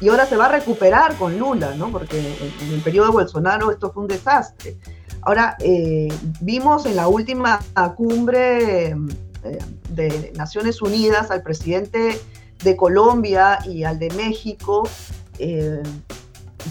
y 0.00 0.08
ahora 0.08 0.24
se 0.24 0.36
va 0.36 0.46
a 0.46 0.48
recuperar 0.48 1.16
con 1.16 1.38
Lula, 1.38 1.74
¿no? 1.76 1.90
Porque 1.90 2.18
en, 2.18 2.72
el 2.72 2.80
periodo 2.80 3.08
de 3.08 3.12
Bolsonaro 3.12 3.70
esto 3.70 3.92
fue 3.92 4.02
un 4.04 4.08
desastre. 4.08 4.76
Ahora, 5.20 5.56
eh, 5.60 6.08
vimos 6.40 6.86
en 6.86 6.96
la 6.96 7.08
última 7.08 7.60
cumbre 7.94 8.96
eh, 9.44 9.58
de 9.90 10.32
Naciones 10.34 10.80
Unidas 10.80 11.30
al 11.30 11.42
presidente 11.42 12.18
de 12.64 12.76
Colombia 12.76 13.58
y 13.66 13.84
al 13.84 13.98
de 13.98 14.10
México 14.10 14.88
eh, 15.38 15.82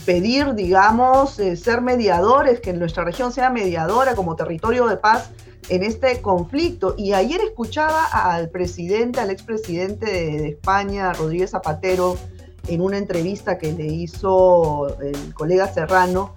pedir, 0.06 0.54
digamos, 0.56 1.34
ser 1.34 1.82
mediadores, 1.82 2.60
que 2.60 2.74
nuestra 2.74 3.04
región 3.04 3.32
sea 3.32 3.50
mediadora 3.50 4.16
como 4.16 4.36
territorio 4.36 4.88
de 4.88 4.98
paz 4.98 5.32
en 5.70 5.84
este 5.84 6.22
conflicto. 6.22 6.96
Y 6.98 7.14
ayer 7.14 7.42
escuchaba 7.42 8.06
al 8.06 8.50
presidente, 8.50 9.20
al 9.20 9.30
expresidente 9.30 10.06
de, 10.06 10.50
España, 10.50 11.14
Rodríguez 11.14 11.52
Zapatero, 11.52 12.18
en 12.68 12.82
una 12.82 12.98
entrevista 12.98 13.58
que 13.58 13.74
le 13.74 13.86
hizo 13.86 14.96
el 15.00 15.34
colega 15.34 15.72
Serrano, 15.74 16.34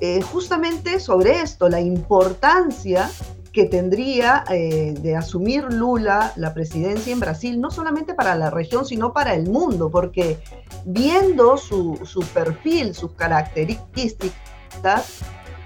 eh, 0.00 0.22
justamente 0.22 1.00
sobre 1.00 1.40
esto, 1.40 1.68
la 1.68 1.80
importancia 1.80 3.10
que 3.52 3.64
tendría 3.64 4.44
eh, 4.50 4.94
de 5.00 5.16
asumir 5.16 5.64
Lula 5.64 6.32
la 6.36 6.54
presidencia 6.54 7.12
en 7.12 7.20
Brasil, 7.20 7.60
no 7.60 7.70
solamente 7.70 8.14
para 8.14 8.34
la 8.34 8.50
región, 8.50 8.84
sino 8.84 9.12
para 9.12 9.34
el 9.34 9.48
mundo, 9.48 9.90
porque 9.90 10.38
viendo 10.84 11.56
su, 11.56 11.98
su 12.04 12.20
perfil, 12.20 12.94
sus 12.94 13.12
características, 13.12 15.20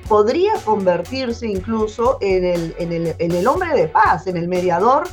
podría 0.08 0.52
convertirse 0.64 1.46
incluso 1.46 2.18
en 2.20 2.44
el, 2.44 2.74
en, 2.78 2.92
el, 2.92 3.14
en 3.18 3.32
el 3.32 3.46
hombre 3.46 3.74
de 3.74 3.88
paz, 3.88 4.26
en 4.26 4.36
el 4.36 4.48
mediador 4.48 5.04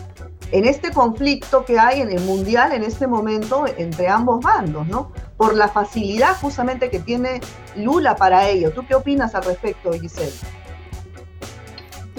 en 0.51 0.65
este 0.65 0.91
conflicto 0.91 1.65
que 1.65 1.79
hay 1.79 2.01
en 2.01 2.11
el 2.11 2.21
mundial 2.21 2.71
en 2.71 2.83
este 2.83 3.07
momento 3.07 3.65
entre 3.77 4.07
ambos 4.07 4.43
bandos, 4.43 4.87
¿no? 4.87 5.11
Por 5.37 5.55
la 5.55 5.67
facilidad 5.67 6.35
justamente 6.37 6.89
que 6.89 6.99
tiene 6.99 7.39
Lula 7.75 8.15
para 8.15 8.47
ello. 8.47 8.71
¿Tú 8.71 8.85
qué 8.87 8.95
opinas 8.95 9.35
al 9.35 9.43
respecto, 9.43 9.91
Giselle? 9.93 10.33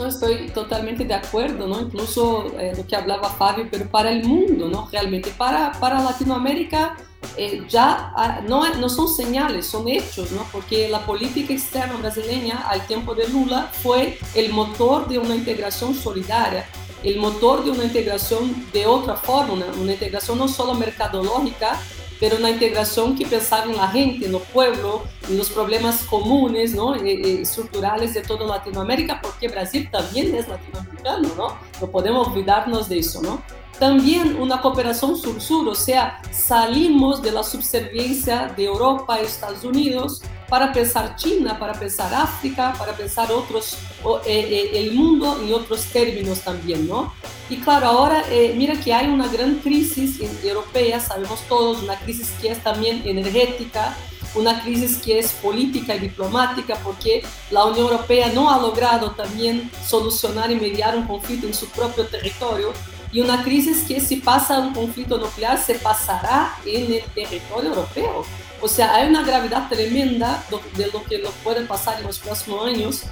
No, 0.01 0.07
estoy 0.07 0.49
totalmente 0.49 1.05
de 1.05 1.13
acuerdo, 1.13 1.67
¿no? 1.67 1.79
Incluso 1.79 2.47
eh, 2.59 2.73
lo 2.75 2.87
que 2.87 2.97
hablaba 2.97 3.29
Fabio, 3.29 3.69
pero 3.71 3.87
para 3.87 4.11
el 4.11 4.25
mundo, 4.25 4.71
¿no? 4.71 4.89
Realmente, 4.91 5.31
para, 5.37 5.73
para 5.73 6.01
Latinoamérica 6.01 6.97
eh, 7.37 7.67
ya 7.69 8.11
ah, 8.17 8.41
no, 8.49 8.67
no 8.77 8.89
son 8.89 9.09
señales, 9.09 9.67
son 9.67 9.91
hechos, 9.91 10.33
¿no? 10.33 10.47
Porque 10.53 10.89
la 10.89 11.05
política 11.05 11.53
externa 11.53 11.97
brasileña 11.99 12.67
al 12.67 12.87
tiempo 12.87 13.15
de 13.15 13.29
Lula 13.29 13.71
fue 13.83 14.19
el 14.35 14.51
motor 14.55 15.07
de 15.07 15.19
una 15.19 15.35
integración 15.35 15.95
solidaria 15.95 16.65
el 17.03 17.19
motor 17.19 17.65
de 17.65 17.71
una 17.71 17.85
integración 17.85 18.67
de 18.75 18.85
otra 18.87 19.17
forma, 19.17 19.55
una, 19.55 19.67
una 19.81 19.93
integración 19.93 20.37
no 20.37 20.49
solo 20.49 20.75
mercadológica, 20.75 21.81
pero 22.21 22.37
una 22.37 22.51
integración 22.51 23.17
que 23.17 23.27
pensaba 23.27 23.65
en 23.65 23.77
la 23.77 23.89
gente, 23.89 24.27
en 24.27 24.35
el 24.35 24.41
pueblo, 24.41 25.03
en 25.29 25.39
los 25.39 25.49
problemas 25.49 26.03
comunes, 26.03 26.75
¿no? 26.75 26.95
Eh, 26.95 27.01
eh, 27.05 27.39
estructurales 27.41 28.13
de 28.13 28.21
toda 28.21 28.47
Latinoamérica, 28.47 29.21
porque 29.23 29.49
Brasil 29.49 29.89
también 29.91 30.35
es 30.35 30.47
latinoamericano, 30.47 31.29
¿no? 31.37 31.57
No 31.81 31.91
podemos 31.91 32.29
olvidarnos 32.29 32.91
de 32.91 32.99
eso, 32.99 33.23
¿no? 33.23 33.43
También 33.79 34.37
una 34.37 34.61
cooperación 34.61 35.17
sur-sur, 35.17 35.67
o 35.67 35.75
sea, 35.75 36.21
salimos 36.31 37.23
de 37.23 37.33
la 37.33 37.43
subserviencia 37.43 38.53
de 38.55 38.65
Europa 38.65 39.19
Estados 39.19 39.65
Unidos 39.65 40.21
para 40.51 40.71
pensar 40.71 41.17
China, 41.17 41.59
para 41.59 41.73
pensar 41.73 42.13
África, 42.13 42.75
para 42.79 42.93
pensar 42.93 43.33
otros, 43.33 43.79
el 44.27 44.93
mundo 44.93 45.41
en 45.43 45.53
otros 45.55 45.85
términos 45.85 46.41
también, 46.41 46.89
¿no? 46.89 47.13
Y 47.49 47.57
claro, 47.57 47.87
ahora 47.87 48.25
eh, 48.31 48.55
mira 48.57 48.81
que 48.81 48.95
hay 48.95 49.09
una 49.09 49.27
gran 49.29 49.57
crisis 49.57 50.21
europea, 50.45 51.01
sabemos 51.01 51.41
todos, 51.49 51.83
una 51.83 51.99
crisis 51.99 52.31
que 52.41 52.53
es 52.53 52.63
también 52.63 53.03
energética, 53.05 53.97
una 54.35 54.63
crisis 54.63 54.99
que 54.99 55.19
es 55.19 55.33
política 55.33 55.97
y 55.97 55.99
diplomática, 55.99 56.77
porque 56.85 57.23
la 57.51 57.65
Unión 57.65 57.87
Europea 57.87 58.31
no 58.33 58.51
ha 58.51 58.59
logrado 58.61 59.11
también 59.13 59.71
solucionar 59.85 60.51
y 60.51 60.57
mediar 60.57 60.97
un 60.97 61.07
conflicto 61.07 61.47
en 61.47 61.55
su 61.55 61.69
propio 61.71 62.07
territorio, 62.07 62.73
y 63.13 63.21
una 63.21 63.43
crisis 63.43 63.85
que 63.87 64.01
si 64.01 64.17
pasa 64.17 64.61
un 64.61 64.73
conflicto 64.73 65.19
nuclear 65.19 65.61
se 65.61 65.75
pasará 65.75 66.55
en 66.65 66.93
el 66.93 67.03
territorio 67.15 67.71
europeo. 67.71 68.25
O 68.61 68.69
sea, 68.69 68.95
hay 68.95 69.09
una 69.09 69.23
gravedad 69.23 69.69
tremenda 69.69 70.45
de 70.77 70.87
lo 70.89 71.03
que 71.05 71.19
nos 71.19 71.33
puede 71.43 71.63
pasar 71.63 71.99
en 71.99 72.07
los 72.07 72.19
próximos 72.19 72.67
años. 72.67 73.03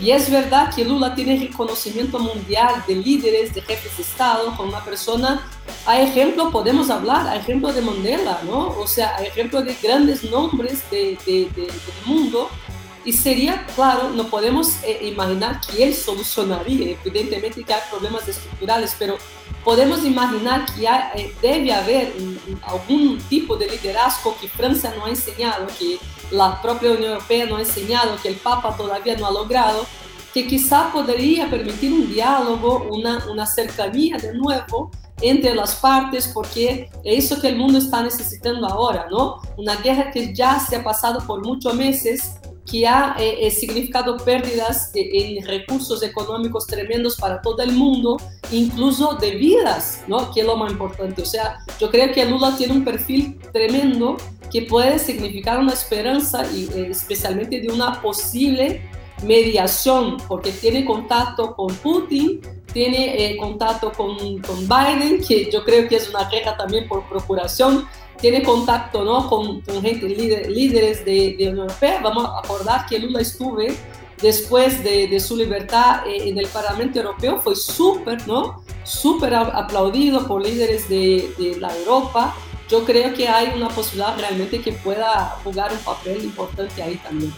Y 0.00 0.10
es 0.10 0.28
verdad 0.28 0.74
que 0.74 0.84
Lula 0.84 1.14
tiene 1.14 1.38
reconocimiento 1.38 2.18
mundial 2.18 2.82
de 2.86 2.96
líderes, 2.96 3.54
de 3.54 3.62
jefes 3.62 3.96
de 3.96 4.02
Estado, 4.02 4.54
como 4.56 4.70
una 4.70 4.84
persona. 4.84 5.46
A 5.86 6.00
ejemplo, 6.00 6.50
podemos 6.50 6.90
hablar, 6.90 7.28
a 7.28 7.36
ejemplo 7.36 7.72
de 7.72 7.80
Mandela, 7.80 8.40
¿no? 8.44 8.76
O 8.78 8.86
sea, 8.88 9.14
a 9.16 9.22
ejemplo 9.22 9.62
de 9.62 9.76
grandes 9.80 10.24
nombres 10.24 10.82
de, 10.90 11.16
de, 11.24 11.48
del 11.54 11.70
mundo. 12.06 12.50
Y 13.04 13.12
sería, 13.12 13.66
claro, 13.76 14.10
no 14.10 14.28
podemos 14.28 14.82
eh, 14.82 14.98
imaginar 15.02 15.60
que 15.60 15.84
él 15.84 15.94
solucionaría, 15.94 16.96
evidentemente 17.04 17.62
que 17.62 17.74
hay 17.74 17.82
problemas 17.90 18.26
estructurales, 18.26 18.96
pero 18.98 19.18
podemos 19.64 20.04
imaginar 20.04 20.66
que 20.66 20.84
eh, 20.84 21.34
debe 21.40 21.72
haber 21.72 22.12
algún 22.62 23.18
tipo 23.28 23.56
de 23.56 23.68
liderazgo 23.68 24.36
que 24.40 24.48
Francia 24.48 24.92
no 24.96 25.06
ha 25.06 25.08
enseñado, 25.08 25.66
que 25.78 25.98
la 26.30 26.60
propia 26.60 26.92
Unión 26.92 27.12
Europea 27.12 27.46
no 27.46 27.56
ha 27.56 27.60
enseñado, 27.60 28.16
que 28.22 28.28
el 28.28 28.36
Papa 28.36 28.76
todavía 28.76 29.16
no 29.16 29.26
ha 29.26 29.30
logrado, 29.30 29.86
que 30.32 30.46
quizá 30.46 30.90
podría 30.92 31.48
permitir 31.48 31.92
un 31.92 32.12
diálogo, 32.12 32.86
una, 32.90 33.24
una 33.30 33.46
cercanía 33.46 34.18
de 34.18 34.34
nuevo 34.34 34.90
entre 35.20 35.54
las 35.54 35.76
partes, 35.76 36.28
porque 36.34 36.90
es 37.04 37.24
eso 37.24 37.40
que 37.40 37.48
el 37.48 37.56
mundo 37.56 37.78
está 37.78 38.02
necesitando 38.02 38.66
ahora, 38.66 39.06
¿no? 39.10 39.40
Una 39.56 39.76
guerra 39.76 40.10
que 40.10 40.34
ya 40.34 40.58
se 40.58 40.76
ha 40.76 40.84
pasado 40.84 41.24
por 41.26 41.46
muchos 41.46 41.72
meses, 41.74 42.36
que 42.70 42.86
ha 42.86 43.14
eh, 43.18 43.46
eh, 43.46 43.50
significado 43.50 44.16
pérdidas 44.16 44.90
en 44.94 45.44
recursos 45.46 46.02
económicos 46.02 46.66
tremendos 46.66 47.16
para 47.16 47.42
todo 47.42 47.62
el 47.62 47.72
mundo, 47.72 48.16
incluso 48.50 49.14
de 49.14 49.32
vidas, 49.32 50.02
¿no? 50.06 50.32
que 50.32 50.40
es 50.40 50.46
lo 50.46 50.56
más 50.56 50.72
importante. 50.72 51.22
O 51.22 51.26
sea, 51.26 51.58
yo 51.78 51.90
creo 51.90 52.12
que 52.12 52.24
Lula 52.24 52.54
tiene 52.56 52.72
un 52.72 52.84
perfil 52.84 53.38
tremendo 53.52 54.16
que 54.50 54.62
puede 54.62 54.98
significar 54.98 55.58
una 55.58 55.72
esperanza, 55.72 56.44
y, 56.52 56.64
eh, 56.74 56.88
especialmente 56.90 57.60
de 57.60 57.68
una 57.68 58.00
posible 58.00 58.82
mediación, 59.22 60.16
porque 60.26 60.50
tiene 60.50 60.84
contacto 60.84 61.54
con 61.54 61.74
Putin, 61.76 62.40
tiene 62.72 63.36
contacto 63.38 63.92
con, 63.92 64.16
con 64.40 64.68
Biden, 64.68 65.22
que 65.22 65.48
yo 65.50 65.64
creo 65.64 65.88
que 65.88 65.96
es 65.96 66.08
una 66.08 66.28
queja 66.28 66.56
también 66.56 66.88
por 66.88 67.08
procuración, 67.08 67.86
tiene 68.20 68.42
contacto 68.42 69.04
¿no? 69.04 69.28
con, 69.28 69.62
gente, 69.82 70.08
líderes 70.08 71.04
de, 71.04 71.36
de, 71.38 71.48
Unión 71.48 71.68
Europea. 71.68 72.00
Vamos 72.02 72.24
a 72.24 72.38
acordar 72.38 72.86
que 72.86 72.98
Lula 72.98 73.20
estuve 73.20 73.76
después 74.22 74.82
de, 74.82 75.08
de 75.08 75.20
su 75.20 75.36
libertad 75.36 76.06
eh, 76.06 76.28
en 76.28 76.38
el 76.38 76.46
Parlamento 76.46 76.98
Europeo, 76.98 77.40
fue 77.40 77.54
súper, 77.56 78.26
¿no? 78.26 78.62
Súper 78.84 79.34
aplaudido 79.34 80.26
por 80.26 80.42
líderes 80.42 80.88
de, 80.88 81.32
de, 81.38 81.56
la 81.58 81.74
Europa. 81.76 82.34
Yo 82.68 82.84
creo 82.84 83.12
que 83.14 83.28
hay 83.28 83.52
una 83.56 83.68
posibilidad 83.68 84.16
realmente 84.18 84.60
que 84.60 84.72
pueda 84.72 85.36
jugar 85.42 85.72
un 85.72 85.78
papel 85.78 86.24
importante 86.24 86.82
ahí 86.82 86.96
también. 86.96 87.32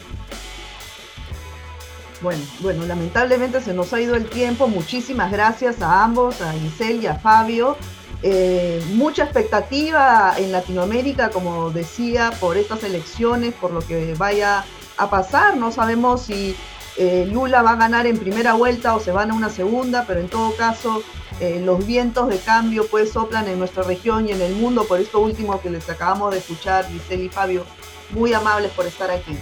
Bueno, 2.23 2.43
bueno, 2.61 2.87
lamentablemente 2.87 3.61
se 3.61 3.75
nos 3.75 3.93
ha 3.93 4.01
ido 4.01 4.15
el 4.15 4.29
tiempo. 4.29 4.69
Muchísimas 4.69 5.31
gracias 5.31 5.83
a 5.83 6.05
ambos, 6.05 6.41
a 6.41 6.53
Giselle 6.53 7.03
y 7.03 7.07
a 7.07 7.15
Fabio. 7.17 7.77
Eh, 8.23 8.83
mucha 8.95 9.25
expectativa 9.25 10.35
en 10.39 10.51
Latinoamérica, 10.53 11.31
como 11.31 11.71
decía, 11.71 12.33
por 12.41 12.57
estas 12.57 12.83
elecciones, 12.83 13.55
por 13.55 13.71
lo 13.73 13.81
que 13.81 14.15
vaya 14.15 14.65
a 14.97 15.11
pasar. 15.11 15.57
No 15.57 15.71
sabemos 15.71 16.23
si 16.23 16.57
eh, 16.97 17.29
Lula 17.31 17.63
va 17.63 17.73
a 17.73 17.77
ganar 17.77 18.07
en 18.07 18.19
primera 18.19 18.55
vuelta 18.55 18.95
o 18.95 19.01
se 19.01 19.13
van 19.13 19.31
a 19.31 19.35
una 19.35 19.51
segunda, 19.51 20.05
pero 20.07 20.21
en 20.21 20.29
todo 20.29 20.57
caso 20.57 21.03
eh, 21.41 21.61
los 21.63 21.87
vientos 21.87 22.29
de 22.29 22.39
cambio 22.39 22.87
pues 22.91 23.13
soplan 23.13 23.47
en 23.49 23.59
nuestra 23.59 23.83
región 23.83 24.29
y 24.29 24.33
en 24.33 24.41
el 24.41 24.55
mundo. 24.55 24.85
Por 24.85 25.01
esto 25.01 25.21
último 25.21 25.61
que 25.61 25.71
les 25.71 25.89
acabamos 25.91 26.33
de 26.33 26.39
escuchar, 26.39 26.89
Giselle 26.89 27.25
y 27.25 27.29
Fabio, 27.29 27.65
muy 28.11 28.33
amables 28.33 28.73
por 28.73 28.87
estar 28.87 29.11
aquí. 29.11 29.37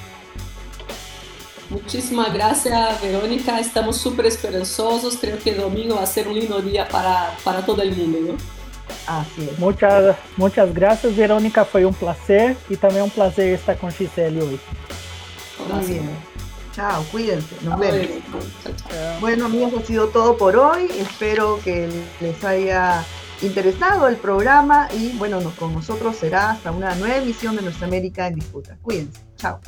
Muchísimas 1.70 2.32
gracias, 2.34 3.00
Verónica. 3.00 3.58
Estamos 3.58 3.96
súper 3.96 4.26
esperanzosos. 4.26 5.16
Creo 5.16 5.38
que 5.38 5.50
el 5.50 5.60
domingo 5.60 5.96
va 5.96 6.02
a 6.02 6.06
ser 6.06 6.28
un 6.28 6.34
lindo 6.34 6.60
día 6.60 6.86
para, 6.88 7.34
para 7.42 7.64
todo 7.64 7.80
el 7.82 7.96
mundo. 7.96 8.18
¿no? 8.32 8.63
Así 9.06 9.48
es. 9.50 9.58
Muchas, 9.58 10.16
muchas 10.36 10.72
gracias, 10.72 11.16
Verónica. 11.16 11.64
Fue 11.64 11.84
un 11.84 11.94
placer 11.94 12.56
y 12.68 12.76
también 12.76 13.04
un 13.04 13.10
placer 13.10 13.54
estar 13.54 13.76
con 13.76 13.90
Giselle 13.90 14.40
hoy. 14.42 14.60
Muy 15.72 15.86
bien. 15.86 16.10
Chao, 16.74 17.04
cuídense. 17.12 17.54
Nos 17.62 17.78
vemos. 17.78 18.08
Bueno, 19.20 19.46
amigos, 19.46 19.82
ha 19.82 19.86
sido 19.86 20.08
todo 20.08 20.36
por 20.36 20.56
hoy. 20.56 20.88
Espero 20.98 21.60
que 21.62 21.88
les 22.20 22.44
haya 22.44 23.04
interesado 23.42 24.08
el 24.08 24.16
programa 24.16 24.88
y 24.92 25.10
bueno, 25.16 25.40
con 25.58 25.72
nosotros 25.72 26.16
será 26.16 26.50
hasta 26.50 26.72
una 26.72 26.94
nueva 26.96 27.16
emisión 27.16 27.56
de 27.56 27.62
Nuestra 27.62 27.86
América 27.86 28.26
en 28.26 28.36
Disputa. 28.36 28.76
Cuídense. 28.82 29.20
Chao. 29.36 29.60